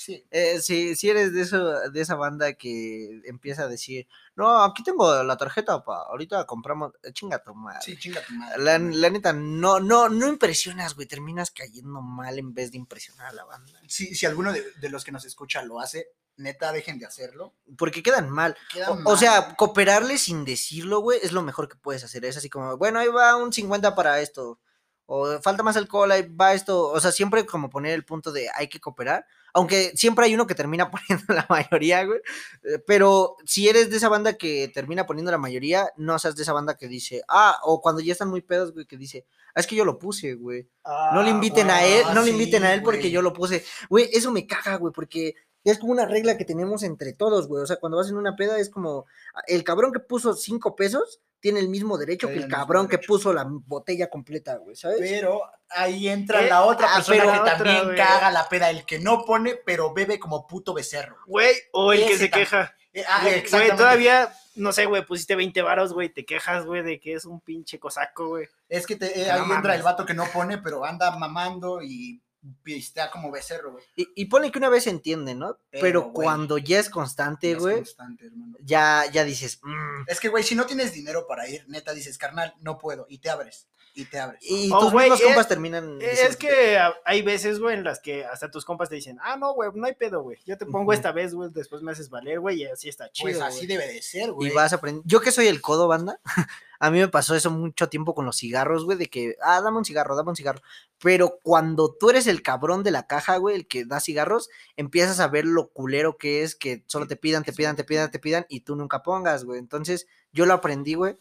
Sí. 0.05 0.23
Eh, 0.31 0.61
si, 0.61 0.95
si 0.97 1.09
eres 1.09 1.33
de 1.33 1.41
eso, 1.41 1.81
de 1.91 1.99
esa 1.99 2.15
banda 2.15 2.53
que 2.53 3.23
empieza 3.25 3.63
a 3.63 3.69
decir, 3.69 4.07
no, 4.37 4.63
aquí 4.63 4.83
tengo 4.83 5.23
la 5.23 5.39
tarjeta 5.39 5.83
pa, 5.83 6.03
ahorita 6.11 6.45
compramos, 6.45 6.93
eh, 7.03 7.11
chinga 7.15 7.43
tu 7.43 7.55
madre. 7.55 7.81
Sí, 7.83 7.97
chinga 7.97 8.21
tu 8.21 8.35
madre. 8.35 8.63
La, 8.63 9.09
neta, 9.09 9.33
no, 9.33 9.81
no, 9.81 10.11
no 10.11 10.29
impresionas, 10.29 10.95
güey. 10.95 11.07
Terminas 11.07 11.51
cayendo 11.51 12.03
mal 12.03 12.39
en 12.39 12.53
vez 12.53 12.71
de 12.71 12.77
impresionar 12.77 13.29
a 13.29 13.33
la 13.33 13.45
banda. 13.45 13.81
Si, 13.89 14.15
si 14.15 14.27
alguno 14.27 14.53
de, 14.53 14.63
de 14.79 14.89
los 14.91 15.05
que 15.05 15.13
nos 15.13 15.25
escucha 15.25 15.63
lo 15.63 15.81
hace, 15.81 16.09
neta, 16.37 16.71
dejen 16.71 16.99
de 16.99 17.07
hacerlo. 17.07 17.55
Porque 17.79 18.03
quedan 18.03 18.29
mal. 18.29 18.59
O, 18.89 18.93
o 18.93 18.97
mal. 18.97 19.19
sea, 19.19 19.55
cooperarle 19.57 20.19
sin 20.19 20.45
decirlo, 20.45 21.01
güey, 21.01 21.19
es 21.23 21.33
lo 21.33 21.41
mejor 21.41 21.67
que 21.67 21.77
puedes 21.77 22.05
hacer. 22.05 22.27
Es 22.27 22.37
así 22.37 22.51
como, 22.51 22.77
bueno, 22.77 22.99
ahí 22.99 23.09
va 23.09 23.37
un 23.37 23.55
50 23.55 23.95
para 23.95 24.21
esto. 24.21 24.61
O 25.07 25.41
falta 25.41 25.63
más 25.63 25.79
alcohol, 25.79 26.13
ahí 26.13 26.29
va 26.29 26.53
esto. 26.53 26.91
O 26.91 27.01
sea, 27.01 27.11
siempre 27.11 27.47
como 27.47 27.71
poner 27.71 27.95
el 27.95 28.05
punto 28.05 28.33
de 28.33 28.51
hay 28.55 28.69
que 28.69 28.81
cooperar. 28.81 29.27
Aunque 29.55 29.93
siempre 29.95 30.27
hay 30.27 30.35
uno 30.35 30.47
que 30.47 30.55
termina 30.55 30.91
poniendo 30.91 31.33
la 31.33 31.47
mayoría, 31.49 32.05
güey. 32.05 32.19
eh, 32.65 32.79
Pero 32.87 33.37
si 33.45 33.69
eres 33.69 33.89
de 33.91 33.97
esa 33.97 34.09
banda 34.09 34.35
que 34.35 34.69
termina 34.75 35.07
poniendo 35.07 35.31
la 35.31 35.39
mayoría, 35.39 35.89
no 35.97 36.19
seas 36.19 36.37
de 36.37 36.43
esa 36.43 36.53
banda 36.53 36.77
que 36.77 36.89
dice, 36.89 37.23
ah, 37.29 37.59
o 37.63 37.81
cuando 37.81 38.03
ya 38.03 38.13
están 38.13 38.29
muy 38.29 38.43
pedos, 38.43 38.73
güey, 38.75 38.85
que 38.85 38.97
dice, 38.97 39.25
ah, 39.55 39.61
es 39.61 39.67
que 39.67 39.77
yo 39.77 39.85
lo 39.85 39.99
puse, 39.99 40.35
güey. 40.35 40.69
No 41.15 41.23
le 41.23 41.31
inviten 41.31 41.71
a 41.71 41.85
él, 41.85 42.05
no 42.15 42.23
le 42.23 42.31
inviten 42.31 42.65
a 42.65 42.75
él 42.75 42.83
porque 42.83 43.01
güey. 43.03 43.13
yo 43.13 43.23
lo 43.23 43.33
puse. 43.33 43.65
Güey, 43.89 44.11
eso 44.13 44.31
me 44.33 44.47
caga, 44.47 44.77
güey, 44.77 44.93
porque 44.93 45.35
es 45.73 45.79
como 45.79 45.93
una 45.93 46.07
regla 46.07 46.37
que 46.37 46.45
tenemos 46.45 46.83
entre 46.83 47.13
todos, 47.15 47.49
güey. 47.49 47.63
O 47.63 47.67
sea, 47.67 47.77
cuando 47.77 47.97
vas 47.99 48.09
en 48.11 48.17
una 48.17 48.37
peda 48.37 48.59
es 48.59 48.69
como 48.71 49.07
el 49.47 49.65
cabrón 49.65 49.93
que 49.93 50.01
puso 50.01 50.35
cinco 50.35 50.77
pesos 50.77 51.21
tiene 51.41 51.61
el 51.61 51.69
mismo 51.69 51.99
derecho 51.99 52.29
que 52.29 52.37
el 52.37 52.49
cabrón 52.49 52.89
que 52.89 52.97
puso 52.99 53.33
la 53.35 53.45
botella 53.47 54.09
completa, 54.09 54.57
güey, 54.57 54.77
¿sabes? 54.77 54.97
Pero 54.99 55.43
ahí 55.69 56.09
entra 56.09 56.43
Eh, 56.43 56.49
la 56.49 56.63
otra 56.65 56.89
ah, 56.91 56.95
persona 56.97 57.19
pero 57.21 57.33
que 57.33 57.39
otra, 57.41 57.57
también 57.59 57.85
güey. 57.85 57.97
caga 57.99 58.31
la 58.31 58.49
peda, 58.49 58.71
el 58.71 58.87
que 58.87 58.99
no 58.99 59.25
pone, 59.27 59.55
pero 59.67 59.93
bebe 59.93 60.19
como 60.19 60.47
puto 60.47 60.73
becerro. 60.73 61.17
Güey, 61.27 61.55
o 61.73 61.93
el 61.93 62.07
que 62.07 62.17
se 62.17 62.31
queja. 62.31 62.75
Eh, 62.95 63.05
ah, 63.07 63.21
Güey, 63.25 63.35
exactamente. 63.35 63.77
todavía, 63.77 64.33
no 64.55 64.73
sé, 64.73 64.87
güey, 64.87 65.05
pusiste 65.05 65.35
20 65.37 65.61
varos, 65.61 65.93
güey, 65.93 66.09
te 66.09 66.25
quejas, 66.25 66.65
güey, 66.65 66.83
de 66.83 66.99
que 66.99 67.13
es 67.13 67.27
un 67.27 67.41
pinche 67.43 67.79
cosaco, 67.79 68.29
güey. 68.29 68.49
Es 68.71 68.87
que 68.87 68.97
te- 68.97 69.21
eh, 69.21 69.27
no 69.27 69.33
ahí 69.35 69.41
entra 69.41 69.57
mames. 69.61 69.77
el 69.77 69.83
vato 69.83 70.07
que 70.07 70.15
no 70.15 70.25
pone, 70.33 70.59
pero 70.59 70.83
anda 70.87 71.15
mamando 71.19 71.83
y 71.83 72.23
pistea 72.63 73.11
como 73.11 73.31
becerro, 73.31 73.73
güey. 73.73 73.85
Y, 73.97 74.09
y 74.15 74.25
pone 74.27 74.51
que 74.53 74.59
una 74.59 74.69
vez 74.69 74.87
entiende, 74.87 75.35
¿no? 75.35 75.59
Pero, 75.71 75.83
Pero, 75.83 76.03
güey, 76.11 76.27
cuando 76.27 76.59
ya 76.59 76.79
es 76.79 76.91
constante, 76.91 77.55
güey, 77.55 77.77
constante, 77.77 78.27
hermano. 78.27 78.57
ya, 78.61 79.05
ya 79.13 79.25
dices, 79.25 79.61
"Mm". 79.63 80.05
Es 80.07 80.21
que, 80.21 80.29
güey, 80.29 80.45
si 80.45 80.55
no 80.55 80.67
tienes 80.67 80.93
dinero 80.93 81.27
para 81.27 81.49
ir, 81.49 81.65
neta 81.69 81.93
dices, 81.93 82.19
carnal, 82.19 82.55
no 82.61 82.79
puedo. 82.79 83.07
Y 83.09 83.19
te 83.19 83.31
abres. 83.31 83.69
Y 83.97 84.07
te 84.07 84.19
abres. 84.19 84.41
Y 84.43 84.71
Oh, 84.73 84.81
tus 84.81 84.93
mismos 84.93 85.21
eh, 85.21 85.25
compas 85.25 85.47
terminan. 85.47 85.99
Es 86.03 86.37
que 86.37 86.79
hay 87.05 87.23
veces, 87.23 87.61
güey, 87.61 87.77
en 87.77 87.85
las 87.85 88.01
que 88.01 88.25
hasta 88.25 88.51
tus 88.51 88.65
compas 88.65 88.89
te 88.89 88.97
dicen, 88.97 89.19
ah, 89.23 89.37
no, 89.37 89.55
güey, 89.55 89.71
no 89.73 89.87
hay 89.87 89.95
pedo, 89.95 90.23
güey. 90.23 90.37
Yo 90.45 90.59
te 90.59 90.67
pongo 90.67 90.93
esta 90.93 91.13
vez, 91.13 91.33
güey, 91.33 91.51
después 91.53 91.81
me 91.81 91.93
haces 91.93 92.11
valer, 92.11 92.41
güey, 92.41 92.63
y 92.63 92.67
así 92.67 92.89
está 92.89 93.11
chido. 93.13 93.31
pues 93.31 93.41
así 93.41 93.67
debe 93.67 93.87
de 93.87 94.03
ser, 94.03 94.33
güey. 94.33 94.51
Y 94.51 94.55
vas 94.55 94.73
a 94.73 94.77
aprender. 94.77 95.05
Yo 95.07 95.21
que 95.21 95.31
soy 95.31 95.47
el 95.47 95.61
codo, 95.61 95.87
banda, 95.87 96.19
a 96.81 96.91
mí 96.91 96.99
me 96.99 97.07
pasó 97.07 97.37
eso 97.37 97.53
mucho 97.53 97.89
tiempo 97.89 98.17
con 98.17 98.27
los 98.27 98.37
cigarros, 98.37 98.85
güey, 98.85 98.99
de 98.99 99.07
que, 99.07 99.37
ah, 99.41 99.61
dame 99.61 99.79
un 99.79 99.85
cigarro, 99.85 100.17
dame 100.17 100.31
un 100.31 100.37
cigarro. 100.37 100.61
Pero 101.01 101.39
cuando 101.45 101.95
tú 101.95 102.11
eres 102.11 102.27
el 102.27 102.43
cabrón 102.43 102.83
de 102.83 102.91
la 102.91 103.07
caja, 103.07 103.37
güey, 103.37 103.55
el 103.55 103.69
que 103.69 103.85
da 103.85 104.01
cigarros, 104.01 104.49
empiezas 104.77 105.21
a 105.21 105.29
ver 105.29 105.45
lo 105.45 105.69
culero 105.69 106.17
que 106.17 106.43
es 106.43 106.57
que 106.57 106.83
solo 106.89 107.07
te 107.07 107.15
pidan, 107.15 107.45
te 107.45 107.53
pidan, 107.53 107.77
te 107.77 107.85
pidan, 107.85 108.11
te 108.11 108.19
pidan 108.19 108.45
y 108.49 108.61
tú 108.61 108.75
nunca 108.75 109.05
pongas, 109.05 109.45
güey. 109.45 109.61
Entonces, 109.61 110.09
yo 110.33 110.47
lo 110.47 110.55
aprendí, 110.55 110.95
güey, 110.95 111.15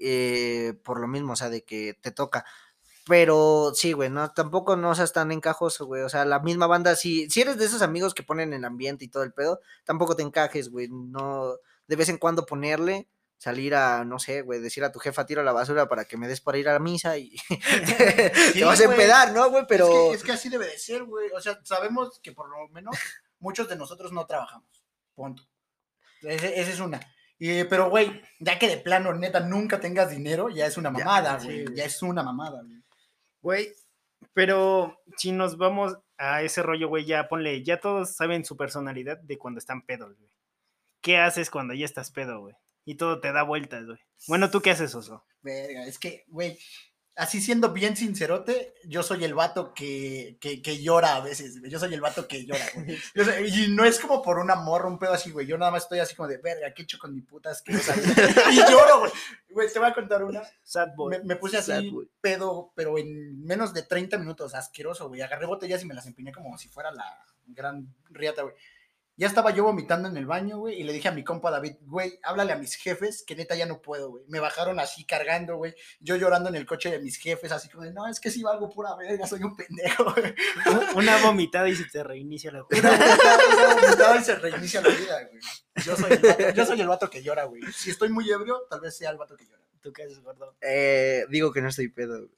eh, 0.00 0.74
por 0.84 1.00
lo 1.00 1.08
mismo, 1.08 1.34
o 1.34 1.36
sea, 1.36 1.50
de 1.50 1.64
que 1.64 1.94
te 2.00 2.10
toca. 2.10 2.44
Pero 3.06 3.72
sí, 3.74 3.92
güey, 3.92 4.10
no, 4.10 4.32
tampoco 4.32 4.76
no 4.76 4.94
seas 4.94 5.12
tan 5.12 5.32
encajoso, 5.32 5.86
güey. 5.86 6.02
O 6.02 6.08
sea, 6.08 6.24
la 6.24 6.38
misma 6.40 6.66
banda, 6.68 6.94
si, 6.94 7.28
si 7.30 7.40
eres 7.40 7.58
de 7.58 7.64
esos 7.64 7.82
amigos 7.82 8.14
que 8.14 8.22
ponen 8.22 8.52
el 8.52 8.64
ambiente 8.64 9.04
y 9.04 9.08
todo 9.08 9.24
el 9.24 9.32
pedo, 9.32 9.60
tampoco 9.84 10.14
te 10.14 10.22
encajes, 10.22 10.70
güey. 10.70 10.88
No, 10.88 11.56
de 11.88 11.96
vez 11.96 12.08
en 12.08 12.18
cuando 12.18 12.46
ponerle, 12.46 13.08
salir 13.38 13.74
a, 13.74 14.04
no 14.04 14.20
sé, 14.20 14.42
güey, 14.42 14.60
decir 14.60 14.84
a 14.84 14.92
tu 14.92 15.00
jefa 15.00 15.26
tiro 15.26 15.42
la 15.42 15.52
basura 15.52 15.88
para 15.88 16.04
que 16.04 16.16
me 16.16 16.28
des 16.28 16.40
para 16.40 16.58
ir 16.58 16.68
a 16.68 16.74
la 16.74 16.78
misa 16.78 17.18
y 17.18 17.34
te 17.48 18.52
Sí, 18.52 18.62
vas 18.62 18.80
a 18.80 18.84
empedar, 18.84 19.32
¿no, 19.32 19.50
güey? 19.50 19.64
Pero 19.68 19.86
Es 19.86 19.90
que, 19.90 20.14
es 20.14 20.22
que 20.22 20.32
así 20.32 20.48
debe 20.48 20.66
de 20.66 20.78
ser, 20.78 21.02
güey. 21.02 21.28
O 21.32 21.40
sea, 21.40 21.58
sabemos 21.64 22.20
que 22.22 22.30
por 22.30 22.48
lo 22.48 22.68
menos 22.68 22.96
muchos 23.40 23.68
de 23.68 23.74
nosotros 23.74 24.12
no 24.12 24.26
trabajamos. 24.26 24.84
Punto. 25.16 25.42
Esa 26.22 26.48
es 26.48 26.78
una. 26.78 27.00
Y, 27.44 27.64
pero, 27.64 27.90
güey, 27.90 28.22
ya 28.38 28.56
que 28.56 28.68
de 28.68 28.76
plano, 28.76 29.12
neta, 29.14 29.40
nunca 29.40 29.80
tengas 29.80 30.10
dinero, 30.10 30.48
ya 30.48 30.64
es 30.66 30.76
una 30.76 30.90
Ya, 30.90 31.04
mamada, 31.04 31.38
güey. 31.42 31.64
güey. 31.64 31.76
ya 31.76 31.84
es 31.86 32.00
una 32.00 32.22
mamada, 32.22 32.62
güey. 32.62 32.82
Güey, 33.40 33.68
pero 34.32 34.96
si 35.16 35.32
nos 35.32 35.56
vamos 35.56 35.96
a 36.18 36.42
ese 36.42 36.62
rollo, 36.62 36.86
güey, 36.88 37.04
ya 37.04 37.28
ponle, 37.28 37.64
ya 37.64 37.80
todos 37.80 38.14
saben 38.14 38.44
su 38.44 38.56
personalidad 38.56 39.18
de 39.18 39.38
cuando 39.38 39.58
están 39.58 39.82
pedos, 39.84 40.16
güey. 40.16 40.30
¿Qué 41.00 41.18
haces 41.18 41.50
cuando 41.50 41.74
ya 41.74 41.84
estás 41.84 42.12
pedo, 42.12 42.42
güey? 42.42 42.54
Y 42.84 42.94
todo 42.94 43.20
te 43.20 43.32
da 43.32 43.42
vueltas, 43.42 43.86
güey. 43.86 43.98
Bueno, 44.28 44.48
¿tú 44.48 44.60
qué 44.60 44.70
haces, 44.70 44.94
Oso? 44.94 45.24
Verga, 45.40 45.84
es 45.86 45.98
que, 45.98 46.22
güey, 46.28 46.56
así 47.16 47.40
siendo 47.40 47.72
bien 47.72 47.96
sincerote, 47.96 48.74
yo 48.84 49.02
soy 49.02 49.24
el 49.24 49.34
vato 49.34 49.74
que, 49.74 50.38
que, 50.40 50.62
que 50.62 50.82
llora 50.82 51.16
a 51.16 51.20
veces, 51.20 51.58
güey. 51.60 51.70
Yo 51.70 51.78
soy 51.78 51.92
el 51.92 52.00
vato 52.00 52.26
que 52.26 52.44
llora, 52.46 52.64
güey. 52.74 52.96
Soy- 53.14 53.48
y 53.48 53.68
no 53.74 53.84
es 53.84 53.98
como 54.00 54.22
por 54.22 54.38
un 54.38 54.50
amor, 54.50 54.86
un 54.86 54.98
pedo 54.98 55.12
así, 55.12 55.30
güey. 55.30 55.46
Yo 55.46 55.58
nada 55.58 55.70
más 55.70 55.82
estoy 55.84 55.98
así 55.98 56.14
como 56.14 56.28
de, 56.28 56.38
verga, 56.38 56.72
¿qué 56.74 56.82
he 56.82 56.84
hecho 56.84 56.98
con 56.98 57.14
mi 57.14 57.20
puta 57.20 57.50
asquerosa 57.50 57.94
vida?" 57.94 58.14
Y 58.52 58.56
lloro, 58.70 59.00
güey. 59.00 59.12
Güey, 59.50 59.72
te 59.72 59.78
voy 59.78 59.88
a 59.88 59.94
contar 59.94 60.24
una. 60.24 60.42
Sad 60.62 60.88
boy. 60.96 61.18
Me, 61.18 61.24
me 61.24 61.36
puse 61.36 61.60
Sad, 61.62 61.78
así, 61.78 61.90
güey. 61.90 62.08
pedo, 62.20 62.72
pero 62.74 62.96
en 62.98 63.44
menos 63.44 63.74
de 63.74 63.82
30 63.82 64.16
minutos, 64.18 64.54
asqueroso, 64.54 65.08
güey. 65.08 65.20
Agarré 65.20 65.46
botellas 65.46 65.82
y 65.82 65.86
me 65.86 65.94
las 65.94 66.06
empiné 66.06 66.32
como 66.32 66.56
si 66.56 66.68
fuera 66.68 66.90
la 66.92 67.04
gran 67.46 67.94
riata, 68.10 68.42
güey. 68.42 68.54
Ya 69.22 69.28
estaba 69.28 69.52
yo 69.52 69.62
vomitando 69.62 70.08
en 70.08 70.16
el 70.16 70.26
baño, 70.26 70.58
güey, 70.58 70.80
y 70.80 70.82
le 70.82 70.92
dije 70.92 71.06
a 71.06 71.12
mi 71.12 71.22
compa 71.22 71.52
David, 71.52 71.76
güey, 71.82 72.18
háblale 72.24 72.54
a 72.54 72.56
mis 72.56 72.74
jefes, 72.74 73.22
que 73.24 73.36
neta 73.36 73.54
ya 73.54 73.66
no 73.66 73.80
puedo, 73.80 74.10
güey. 74.10 74.24
Me 74.26 74.40
bajaron 74.40 74.80
así 74.80 75.04
cargando, 75.06 75.58
güey. 75.58 75.76
Yo 76.00 76.16
llorando 76.16 76.48
en 76.48 76.56
el 76.56 76.66
coche 76.66 76.90
de 76.90 76.98
mis 76.98 77.18
jefes, 77.18 77.52
así 77.52 77.68
como 77.68 77.84
de, 77.84 77.92
no, 77.92 78.08
es 78.08 78.18
que 78.18 78.32
si 78.32 78.42
valgo 78.42 78.68
pura 78.68 78.96
verga, 78.96 79.24
soy 79.28 79.44
un 79.44 79.54
pendejo, 79.54 80.12
güey. 80.12 80.34
Una 80.96 81.18
vomitada 81.22 81.68
y 81.68 81.76
se 81.76 81.84
te 81.84 82.02
reinicia 82.02 82.50
la 82.50 82.64
Una 82.68 82.90
vomitada, 82.90 83.38
una 83.46 83.74
vomitada 83.76 84.16
y 84.16 84.24
se 84.24 84.34
reinicia 84.34 84.80
la 84.80 84.88
vida, 84.88 85.28
güey. 85.30 85.40
Yo 85.86 85.96
soy, 85.96 86.10
el 86.14 86.18
vato, 86.18 86.50
yo 86.50 86.66
soy 86.66 86.80
el 86.80 86.88
vato 86.88 87.08
que 87.08 87.22
llora, 87.22 87.44
güey. 87.44 87.62
Si 87.72 87.90
estoy 87.90 88.08
muy 88.08 88.28
ebrio, 88.28 88.66
tal 88.68 88.80
vez 88.80 88.96
sea 88.96 89.10
el 89.10 89.18
vato 89.18 89.36
que 89.36 89.46
llora. 89.46 89.62
¿Tú 89.82 89.92
qué 89.92 90.02
haces, 90.02 90.18
gordo? 90.20 90.56
eh, 90.62 91.26
digo 91.28 91.52
que 91.52 91.62
no 91.62 91.68
estoy 91.68 91.86
pedo. 91.90 92.18
güey. 92.18 92.28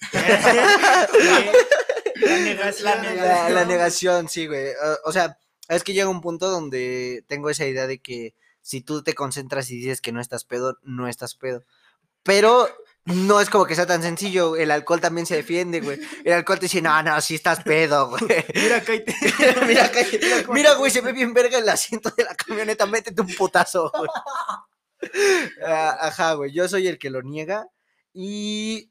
La 2.17 2.39
negación. 2.41 2.85
La 2.85 2.97
La, 2.97 3.03
negación. 3.03 3.55
la 3.55 3.65
negación, 3.65 4.29
sí, 4.29 4.47
güey. 4.47 4.67
O 5.05 5.13
sea, 5.13 5.39
es 5.69 5.85
que 5.85 5.93
llega 5.95 6.09
un 6.09 6.21
punto 6.21 6.51
donde 6.51 7.25
tengo 7.29 7.51
esa 7.51 7.67
idea 7.67 7.87
de 7.87 7.99
que 8.01 8.35
si 8.61 8.81
tú 8.81 9.03
te 9.03 9.15
concentras 9.15 9.71
y 9.71 9.77
dices 9.77 10.01
que 10.01 10.13
no 10.13 10.21
estás 10.21 10.45
pedo, 10.45 10.79
no 10.83 11.09
estás 11.09 11.35
pedo. 11.35 11.65
Pero 12.23 12.69
no 13.05 13.41
es 13.41 13.51
como 13.51 13.67
que 13.67 13.75
sea 13.75 13.87
tan 13.87 14.03
sencillo. 14.03 14.57
El 14.57 14.71
alcohol 14.71 15.01
también 15.01 15.27
se 15.27 15.37
defiende, 15.37 15.81
güey. 15.83 16.01
El 16.25 16.33
alcohol 16.33 16.59
te 16.59 16.65
dice, 16.67 16.81
no, 16.81 17.03
no, 17.03 17.21
sí 17.21 17.35
estás 17.35 17.63
pedo, 17.63 18.09
güey. 18.09 18.23
Mira, 18.55 18.83
cállate. 18.83 19.15
mira, 19.67 19.91
que- 19.93 20.47
mira, 20.51 20.75
güey, 20.75 20.91
se 20.91 21.03
ve 21.03 21.13
bien 21.13 21.35
verga 21.35 21.59
el 21.59 21.69
asiento 21.69 22.11
de 22.17 22.25
la 22.25 22.35
camioneta, 22.35 22.87
métete 22.87 23.21
un 23.21 23.35
putazo, 23.35 23.91
güey. 23.95 24.09
Ah, 25.67 25.99
Ajá, 26.01 26.33
güey, 26.35 26.51
yo 26.53 26.67
soy 26.67 26.87
el 26.87 26.99
que 26.99 27.11
lo 27.11 27.21
niega 27.21 27.67
y 28.15 28.91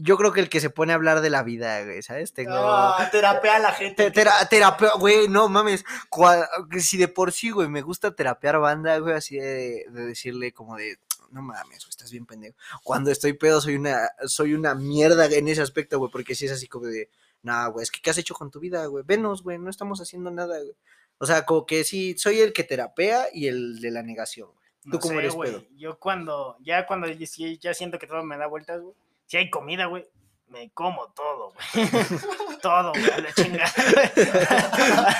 yo 0.00 0.16
creo 0.16 0.32
que 0.32 0.40
el 0.40 0.48
que 0.48 0.60
se 0.60 0.70
pone 0.70 0.92
a 0.92 0.96
hablar 0.96 1.20
de 1.20 1.30
la 1.30 1.42
vida, 1.42 1.84
güey, 1.84 2.02
¿sabes? 2.02 2.32
Tengo... 2.32 2.54
Ah, 2.54 3.08
terapea 3.10 3.56
a 3.56 3.58
la 3.58 3.72
gente. 3.72 4.04
Te- 4.04 4.10
tera- 4.10 4.46
terapia, 4.48 4.90
güey, 4.98 5.28
no 5.28 5.48
mames. 5.48 5.84
cua- 6.10 6.48
si 6.80 6.96
de 6.96 7.08
por 7.08 7.32
sí, 7.32 7.50
güey, 7.50 7.68
me 7.68 7.82
gusta 7.82 8.14
terapear 8.14 8.58
banda, 8.58 8.98
güey, 8.98 9.14
así 9.14 9.36
de, 9.38 9.84
de 9.90 10.06
decirle 10.06 10.52
como 10.52 10.76
de, 10.76 10.98
no 11.30 11.42
mames, 11.42 11.84
güey, 11.84 11.90
estás 11.90 12.10
bien 12.10 12.26
pendejo. 12.26 12.56
Cuando 12.82 13.10
estoy 13.10 13.32
pedo 13.34 13.60
soy 13.60 13.76
una, 13.76 14.08
soy 14.26 14.54
una 14.54 14.74
mierda 14.74 15.26
en 15.26 15.48
ese 15.48 15.62
aspecto, 15.62 15.98
güey, 15.98 16.10
porque 16.10 16.34
si 16.34 16.46
es 16.46 16.52
así 16.52 16.66
como 16.68 16.86
de, 16.86 17.10
nah, 17.42 17.66
güey, 17.68 17.82
es 17.82 17.90
que 17.90 18.00
¿qué 18.00 18.10
has 18.10 18.18
hecho 18.18 18.34
con 18.34 18.50
tu 18.50 18.60
vida, 18.60 18.86
güey? 18.86 19.04
Venos, 19.06 19.42
güey, 19.42 19.58
no 19.58 19.70
estamos 19.70 20.00
haciendo 20.00 20.30
nada, 20.30 20.58
güey. 20.58 20.74
O 21.18 21.26
sea, 21.26 21.44
como 21.44 21.66
que 21.66 21.82
sí, 21.84 22.16
soy 22.16 22.40
el 22.40 22.52
que 22.52 22.62
terapea 22.64 23.26
y 23.32 23.48
el 23.48 23.80
de 23.80 23.90
la 23.90 24.02
negación, 24.02 24.48
güey. 24.48 24.58
¿Tú 24.84 24.90
No 24.90 24.98
cómo 25.00 25.14
sé, 25.14 25.18
eres 25.18 25.34
güey, 25.34 25.50
pedo? 25.50 25.64
Yo 25.76 25.98
cuando, 25.98 26.56
ya 26.60 26.86
cuando 26.86 27.08
ya 27.08 27.74
siento 27.74 27.98
que 27.98 28.06
todo 28.06 28.22
me 28.22 28.38
da 28.38 28.46
vueltas, 28.46 28.80
güey. 28.80 28.94
Si 29.28 29.36
hay 29.36 29.50
comida, 29.50 29.86
güey, 29.86 30.04
me 30.48 30.70
como 30.72 31.12
todo, 31.12 31.52
güey. 31.52 31.88
todo, 32.62 32.92
güey, 32.92 33.10
a 33.10 33.18
la 33.20 33.32
chingada. 33.32 33.72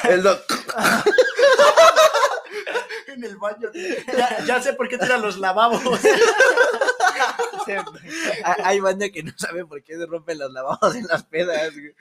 El 0.05 0.23
doc- 0.23 0.45
en 3.09 3.25
el 3.25 3.37
baño. 3.37 3.69
Ya, 4.17 4.45
ya 4.47 4.63
sé 4.63 4.73
por 4.73 4.89
qué 4.89 4.97
tiran 4.99 5.21
los 5.23 5.39
lavabos. 5.39 5.83
Hay- 7.67 7.85
Hay 8.65 8.81
banda 8.81 9.09
que 9.11 9.23
no 9.23 9.33
sabe 9.37 9.65
por 9.67 9.83
qué 9.83 9.97
se 9.97 10.07
rompen 10.07 10.39
los 10.39 10.53
lavados 10.53 10.95
en 10.95 11.07
las 11.07 11.25
pedas, 11.25 11.73
güey. 11.75 11.95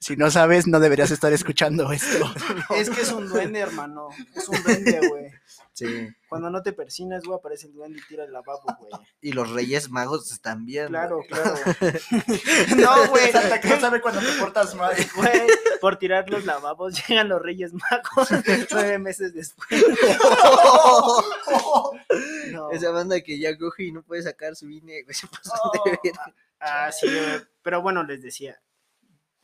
Si 0.00 0.16
no 0.16 0.30
sabes, 0.30 0.66
no 0.68 0.78
deberías 0.80 1.10
estar 1.10 1.32
escuchando 1.32 1.90
esto. 1.92 2.32
Es 2.76 2.88
que 2.90 3.00
es 3.02 3.10
un 3.12 3.28
duende, 3.28 3.58
hermano. 3.60 4.08
Es 4.34 4.48
un 4.48 4.62
duende, 4.62 5.00
güey. 5.08 5.30
Sí. 5.72 6.08
Cuando 6.28 6.50
no 6.50 6.62
te 6.62 6.72
persinas, 6.72 7.22
güey, 7.24 7.38
aparece 7.38 7.66
el 7.68 7.72
duende 7.74 7.98
y 8.00 8.06
tira 8.08 8.24
el 8.24 8.32
lavabo, 8.32 8.62
güey. 8.80 8.92
Y 9.20 9.32
los 9.32 9.50
Reyes 9.50 9.90
Magos 9.90 10.40
también. 10.40 10.88
Claro, 10.88 11.20
claro. 11.28 11.54
No, 12.76 13.08
güey. 13.08 13.30
Santa 13.32 13.60
Claus 13.60 13.80
sabe 13.80 14.00
cuando 14.00 14.20
te 14.20 14.32
portas 14.38 14.74
mal. 14.74 14.94
Güey, 15.16 15.42
por 15.80 15.96
tirar 15.98 16.28
los 16.30 16.44
lavabos 16.44 17.06
llegan 17.08 17.28
los 17.28 17.40
Reyes 17.42 17.72
Magos 17.74 18.28
nueve 18.70 18.98
meses 18.98 19.34
después. 19.34 19.84
No. 22.52 22.70
Esa 22.72 22.90
banda 22.90 23.20
que 23.20 23.38
ya 23.38 23.56
coge 23.56 23.84
y 23.84 23.92
no 23.92 24.02
puede 24.02 24.22
sacar 24.22 24.56
su 24.56 24.68
INE, 24.70 25.02
güey, 25.02 25.14
se 25.14 25.26
pasan 25.26 25.58
Oh. 25.62 25.70
de 25.84 25.90
verga. 26.02 26.34
Ah, 26.60 26.90
sí, 26.92 27.06
güey. 27.06 27.40
Pero 27.62 27.82
bueno, 27.82 28.02
les 28.04 28.22
decía. 28.22 28.60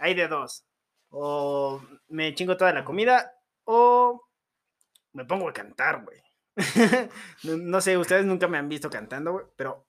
Hay 0.04 0.12
de 0.12 0.28
dos. 0.28 0.66
O 1.08 1.80
me 2.08 2.34
chingo 2.34 2.58
toda 2.58 2.74
la 2.74 2.84
comida 2.84 3.32
o 3.64 4.20
me 5.14 5.24
pongo 5.24 5.48
a 5.48 5.52
cantar, 5.54 6.04
güey. 6.04 6.20
no, 7.44 7.56
no 7.56 7.80
sé, 7.80 7.96
ustedes 7.96 8.26
nunca 8.26 8.46
me 8.46 8.58
han 8.58 8.68
visto 8.68 8.90
cantando, 8.90 9.32
güey. 9.32 9.46
Pero, 9.56 9.88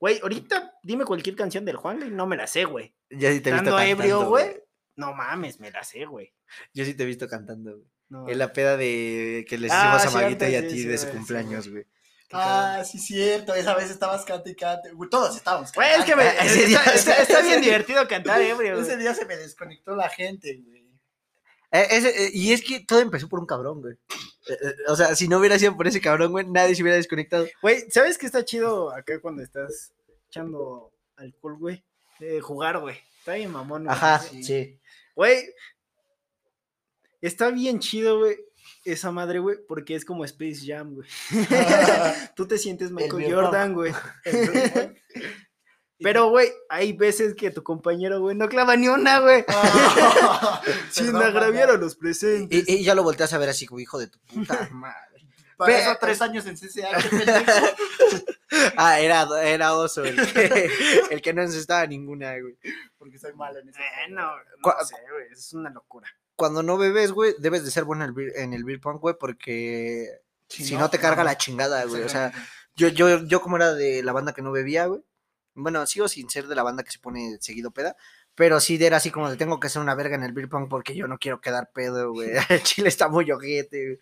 güey, 0.00 0.18
ahorita 0.20 0.80
dime 0.82 1.04
cualquier 1.04 1.36
canción 1.36 1.64
del 1.64 1.76
Juan 1.76 2.02
y 2.04 2.10
no 2.10 2.26
me 2.26 2.36
la 2.36 2.48
sé, 2.48 2.64
güey. 2.64 2.92
Ya 3.08 3.30
sí 3.30 3.40
te 3.40 3.50
he 3.50 3.52
visto 3.52 3.68
Estando 3.68 3.76
cantando, 3.76 4.02
ebrio, 4.02 4.28
güey. 4.28 4.62
No 4.96 5.14
mames, 5.14 5.60
me 5.60 5.70
la 5.70 5.84
sé, 5.84 6.06
güey. 6.06 6.34
Yo 6.74 6.84
sí 6.84 6.94
te 6.94 7.04
he 7.04 7.06
visto 7.06 7.28
cantando, 7.28 7.76
güey. 7.76 7.88
No, 8.08 8.28
En 8.28 8.38
la 8.38 8.52
peda 8.52 8.76
de 8.76 9.46
que 9.48 9.58
les 9.58 9.70
Ah, 9.70 9.94
hicimos 9.96 10.16
a 10.16 10.20
Maguita 10.22 10.50
y 10.50 10.56
a 10.56 10.62
sí, 10.62 10.68
ti 10.68 10.78
sí, 10.80 10.88
de 10.88 10.98
su 10.98 11.08
cumpleaños, 11.08 11.68
güey. 11.68 11.86
Ah, 12.32 12.82
sí, 12.84 12.98
cierto. 12.98 13.54
Esa 13.54 13.74
vez 13.74 13.90
estabas 13.90 14.24
cante 14.24 14.50
y 14.50 14.54
cante. 14.54 14.90
Todos 15.10 15.36
estábamos 15.36 15.72
Güey, 15.72 15.88
es 15.98 16.04
que 16.04 16.16
me- 16.16 16.28
ese 16.44 16.66
día- 16.66 16.78
está, 16.94 16.94
está- 16.94 17.16
está 17.22 17.40
bien 17.42 17.54
ese- 17.54 17.60
divertido 17.62 18.06
cantar 18.08 18.40
ebrio, 18.40 18.74
Ese 18.78 18.84
güey. 18.92 18.98
día 18.98 19.14
se 19.14 19.24
me 19.26 19.36
desconectó 19.36 19.94
la 19.96 20.08
gente, 20.08 20.60
güey. 20.64 20.82
Eh, 21.74 21.86
ese- 21.90 22.26
eh, 22.26 22.30
y 22.34 22.52
es 22.52 22.62
que 22.62 22.80
todo 22.80 23.00
empezó 23.00 23.28
por 23.28 23.40
un 23.40 23.46
cabrón, 23.46 23.80
güey. 23.80 23.94
Eh, 24.48 24.52
eh, 24.62 24.74
o 24.88 24.96
sea, 24.96 25.14
si 25.16 25.26
no 25.28 25.38
hubiera 25.38 25.58
sido 25.58 25.76
por 25.76 25.86
ese 25.86 26.00
cabrón, 26.00 26.32
güey, 26.32 26.46
nadie 26.46 26.74
se 26.74 26.82
hubiera 26.82 26.96
desconectado. 26.96 27.46
Güey, 27.62 27.90
¿sabes 27.90 28.18
qué 28.18 28.26
está 28.26 28.44
chido 28.44 28.92
acá 28.94 29.20
cuando 29.20 29.42
estás 29.42 29.92
echando 30.28 30.92
alcohol, 31.16 31.56
güey? 31.58 31.84
Eh, 32.20 32.40
jugar, 32.40 32.78
güey. 32.78 32.98
Está 33.20 33.34
bien 33.34 33.50
mamón, 33.50 33.84
güey. 33.84 33.94
Ajá, 33.96 34.18
sí. 34.18 34.42
sí. 34.44 34.78
Güey, 35.14 35.44
está 37.20 37.50
bien 37.50 37.78
chido, 37.78 38.18
güey. 38.18 38.36
Esa 38.84 39.12
madre, 39.12 39.38
güey, 39.38 39.58
porque 39.68 39.94
es 39.94 40.04
como 40.04 40.24
Space 40.24 40.60
Jam, 40.66 40.94
güey. 40.94 41.08
Tú 42.36 42.46
te 42.46 42.58
sientes 42.58 42.90
Michael 42.90 43.32
Jordan, 43.32 43.74
güey. 43.74 43.92
Pero, 46.00 46.30
güey, 46.30 46.48
hay 46.68 46.92
veces 46.92 47.34
que 47.36 47.52
tu 47.52 47.62
compañero, 47.62 48.20
güey, 48.20 48.36
no 48.36 48.48
clava 48.48 48.76
ni 48.76 48.88
una, 48.88 49.20
güey. 49.20 49.44
Sin 50.90 51.06
Perdón, 51.06 51.22
agraviar 51.22 51.70
a 51.70 51.76
los 51.76 51.94
presentes. 51.94 52.64
Y, 52.66 52.78
y 52.78 52.84
ya 52.84 52.96
lo 52.96 53.04
volteas 53.04 53.32
a 53.32 53.38
ver 53.38 53.50
así 53.50 53.66
como 53.66 53.78
hijo 53.78 54.00
de 54.00 54.08
tu 54.08 54.18
puta 54.18 54.68
madre. 54.72 55.28
Para 55.56 55.78
eso 55.78 55.96
tres 56.00 56.20
años 56.20 56.44
en 56.46 56.56
CCA. 56.56 56.88
Ah, 58.76 58.98
era, 59.00 59.26
era 59.44 59.74
oso 59.74 60.04
el 60.04 60.16
que, 60.32 60.70
el 61.10 61.22
que 61.22 61.32
no 61.32 61.42
necesitaba 61.42 61.86
ninguna, 61.86 62.32
güey. 62.38 62.56
Porque 62.98 63.18
soy 63.18 63.32
malo 63.34 63.60
en 63.60 63.68
eso. 63.68 63.78
Eh, 63.78 64.10
no, 64.10 64.32
no 64.36 64.84
sé, 64.84 64.96
güey, 65.10 65.26
es 65.30 65.52
una 65.52 65.70
locura. 65.70 66.08
Cuando 66.42 66.64
no 66.64 66.76
bebes, 66.76 67.12
güey, 67.12 67.36
debes 67.38 67.64
de 67.64 67.70
ser 67.70 67.84
bueno 67.84 68.04
en 68.04 68.52
el 68.52 68.64
beer, 68.64 68.80
pong, 68.80 68.98
güey, 68.98 69.14
porque 69.16 70.08
si, 70.48 70.74
no, 70.74 70.90
te 70.90 70.98
carga 70.98 71.22
la 71.22 71.38
chingada, 71.38 71.84
güey. 71.84 72.02
O 72.02 72.08
sea, 72.08 72.32
yo, 72.74 72.88
yo, 72.88 73.24
yo 73.26 73.40
como 73.40 73.58
era 73.58 73.74
de 73.74 74.02
la 74.02 74.10
banda 74.10 74.32
que 74.32 74.42
no 74.42 74.50
bebía, 74.50 74.86
güey. 74.86 75.04
Bueno, 75.54 75.86
sigo 75.86 76.08
sin 76.08 76.28
ser 76.28 76.48
de 76.48 76.56
la 76.56 76.64
banda 76.64 76.82
que 76.82 76.90
se 76.90 76.98
pone 76.98 77.38
seguido 77.40 77.70
peda. 77.70 77.94
Pero 78.34 78.58
sí 78.58 78.76
era 78.84 78.96
así 78.96 79.12
como 79.12 79.30
de 79.30 79.36
tengo 79.36 79.60
que 79.60 79.68
ser 79.68 79.82
una 79.82 79.94
verga 79.94 80.16
en 80.16 80.24
el 80.24 80.32
beer 80.32 80.48
pong 80.48 80.68
porque 80.68 80.96
yo 80.96 81.06
no 81.06 81.16
quiero 81.16 81.40
quedar 81.40 81.70
pedo, 81.70 82.10
güey. 82.10 82.30
El 82.48 82.64
chile 82.64 82.88
está 82.88 83.06
muy 83.06 83.30
ojete, 83.30 83.86
güey. 83.86 83.98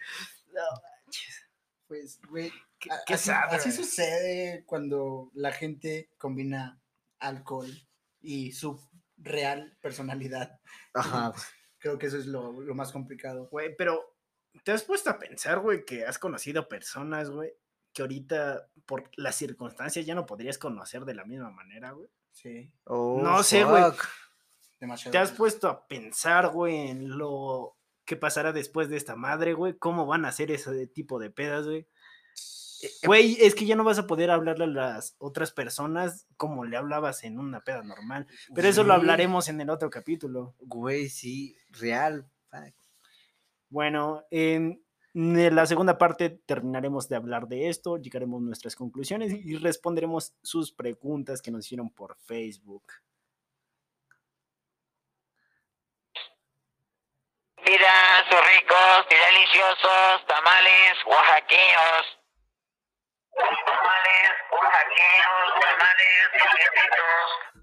Pues, 1.89 2.21
güey, 2.27 2.51
¿Qué, 2.79 2.89
qué 3.05 3.15
así, 3.17 3.27
sabe, 3.27 3.57
así 3.57 3.69
güey? 3.69 3.85
sucede 3.85 4.65
cuando 4.65 5.31
la 5.35 5.53
gente 5.53 6.09
combina 6.17 6.81
alcohol 7.19 7.69
y 8.23 8.53
su 8.53 8.81
real 9.19 9.77
personalidad. 9.83 10.59
Ajá. 10.95 11.35
Creo 11.81 11.99
que 11.99 12.07
eso 12.07 12.17
es 12.19 12.27
lo, 12.27 12.61
lo 12.61 12.75
más 12.77 12.93
complicado. 12.93 13.49
Güey, 13.51 13.75
pero 13.77 14.15
¿te 14.63 14.71
has 14.73 14.85
puesto 14.85 15.11
a 15.11 15.19
pensar, 15.19 15.59
güey, 15.59 15.85
que 15.85 16.05
has 16.07 16.19
conocido 16.19 16.69
personas, 16.69 17.31
güey, 17.31 17.53
que 17.93 18.03
ahorita 18.03 18.69
por 18.87 19.11
las 19.17 19.35
circunstancias 19.35 20.07
ya 20.07 20.15
no 20.15 20.27
podrías 20.27 20.59
conocer 20.59 21.05
de 21.05 21.15
la 21.15 21.25
misma 21.25 21.51
manera, 21.51 21.91
güey? 21.93 22.09
Sí, 22.31 22.73
Oh, 22.85 23.21
No 23.21 23.43
sé, 23.43 23.65
güey. 23.65 23.83
demasiado. 24.79 25.11
¿Te 25.11 25.19
has 25.19 25.33
puesto 25.33 25.69
a 25.69 25.89
pensar, 25.89 26.49
güey, 26.53 26.91
en 26.91 27.19
lo 27.19 27.77
que 28.05 28.17
pasará 28.17 28.53
después 28.53 28.89
de 28.89 28.97
esta 28.97 29.17
madre, 29.17 29.55
güey? 29.55 29.77
¿Cómo 29.79 30.07
van 30.07 30.25
a 30.25 30.29
hacer 30.29 30.51
ese 30.53 30.87
tipo 30.87 31.19
de 31.19 31.31
pedas, 31.31 31.67
güey? 31.67 31.89
Güey, 33.05 33.37
es 33.41 33.55
que 33.55 33.67
ya 33.67 33.77
no 33.77 33.85
vas 33.85 33.99
a 33.99 34.07
poder 34.07 34.31
hablarle 34.31 34.65
a 34.65 34.69
las 34.69 35.15
otras 35.19 35.53
personas 35.53 36.27
como 36.37 36.65
le 36.65 36.77
hablabas 36.77 37.25
en 37.25 37.39
una 37.39 37.61
peda 37.61 37.83
normal. 37.83 38.27
Pero 38.55 38.69
eso 38.69 38.85
lo 38.85 38.95
hablaremos 38.95 39.49
en 39.49 39.61
el 39.61 39.71
otro 39.71 39.91
capítulo. 39.91 40.55
Güey, 40.61 41.09
sí, 41.09 41.57
real. 41.71 42.27
fuck. 42.51 42.75
Bueno, 43.69 44.25
en 44.31 44.83
en 45.13 45.57
la 45.57 45.67
segunda 45.67 45.99
parte 45.99 46.31
terminaremos 46.31 47.09
de 47.09 47.17
hablar 47.17 47.49
de 47.49 47.69
esto, 47.69 47.97
llegaremos 47.97 48.41
a 48.41 48.45
nuestras 48.45 48.77
conclusiones 48.77 49.33
y 49.33 49.57
responderemos 49.57 50.35
sus 50.43 50.73
preguntas 50.73 51.43
que 51.43 51.51
nos 51.51 51.67
hicieron 51.67 51.91
por 51.91 52.17
Facebook. 52.17 52.85
Pidan 57.65 58.25
sus 58.31 58.41
ricos 58.41 59.07
y 59.11 59.15
deliciosos 59.15 60.27
tamales 60.29 60.97
oaxaqueños. 61.07 62.20
Tamales 63.41 64.33
oaxaqueños, 64.51 65.61
tamales 65.61 66.29
calientitos. 66.33 67.61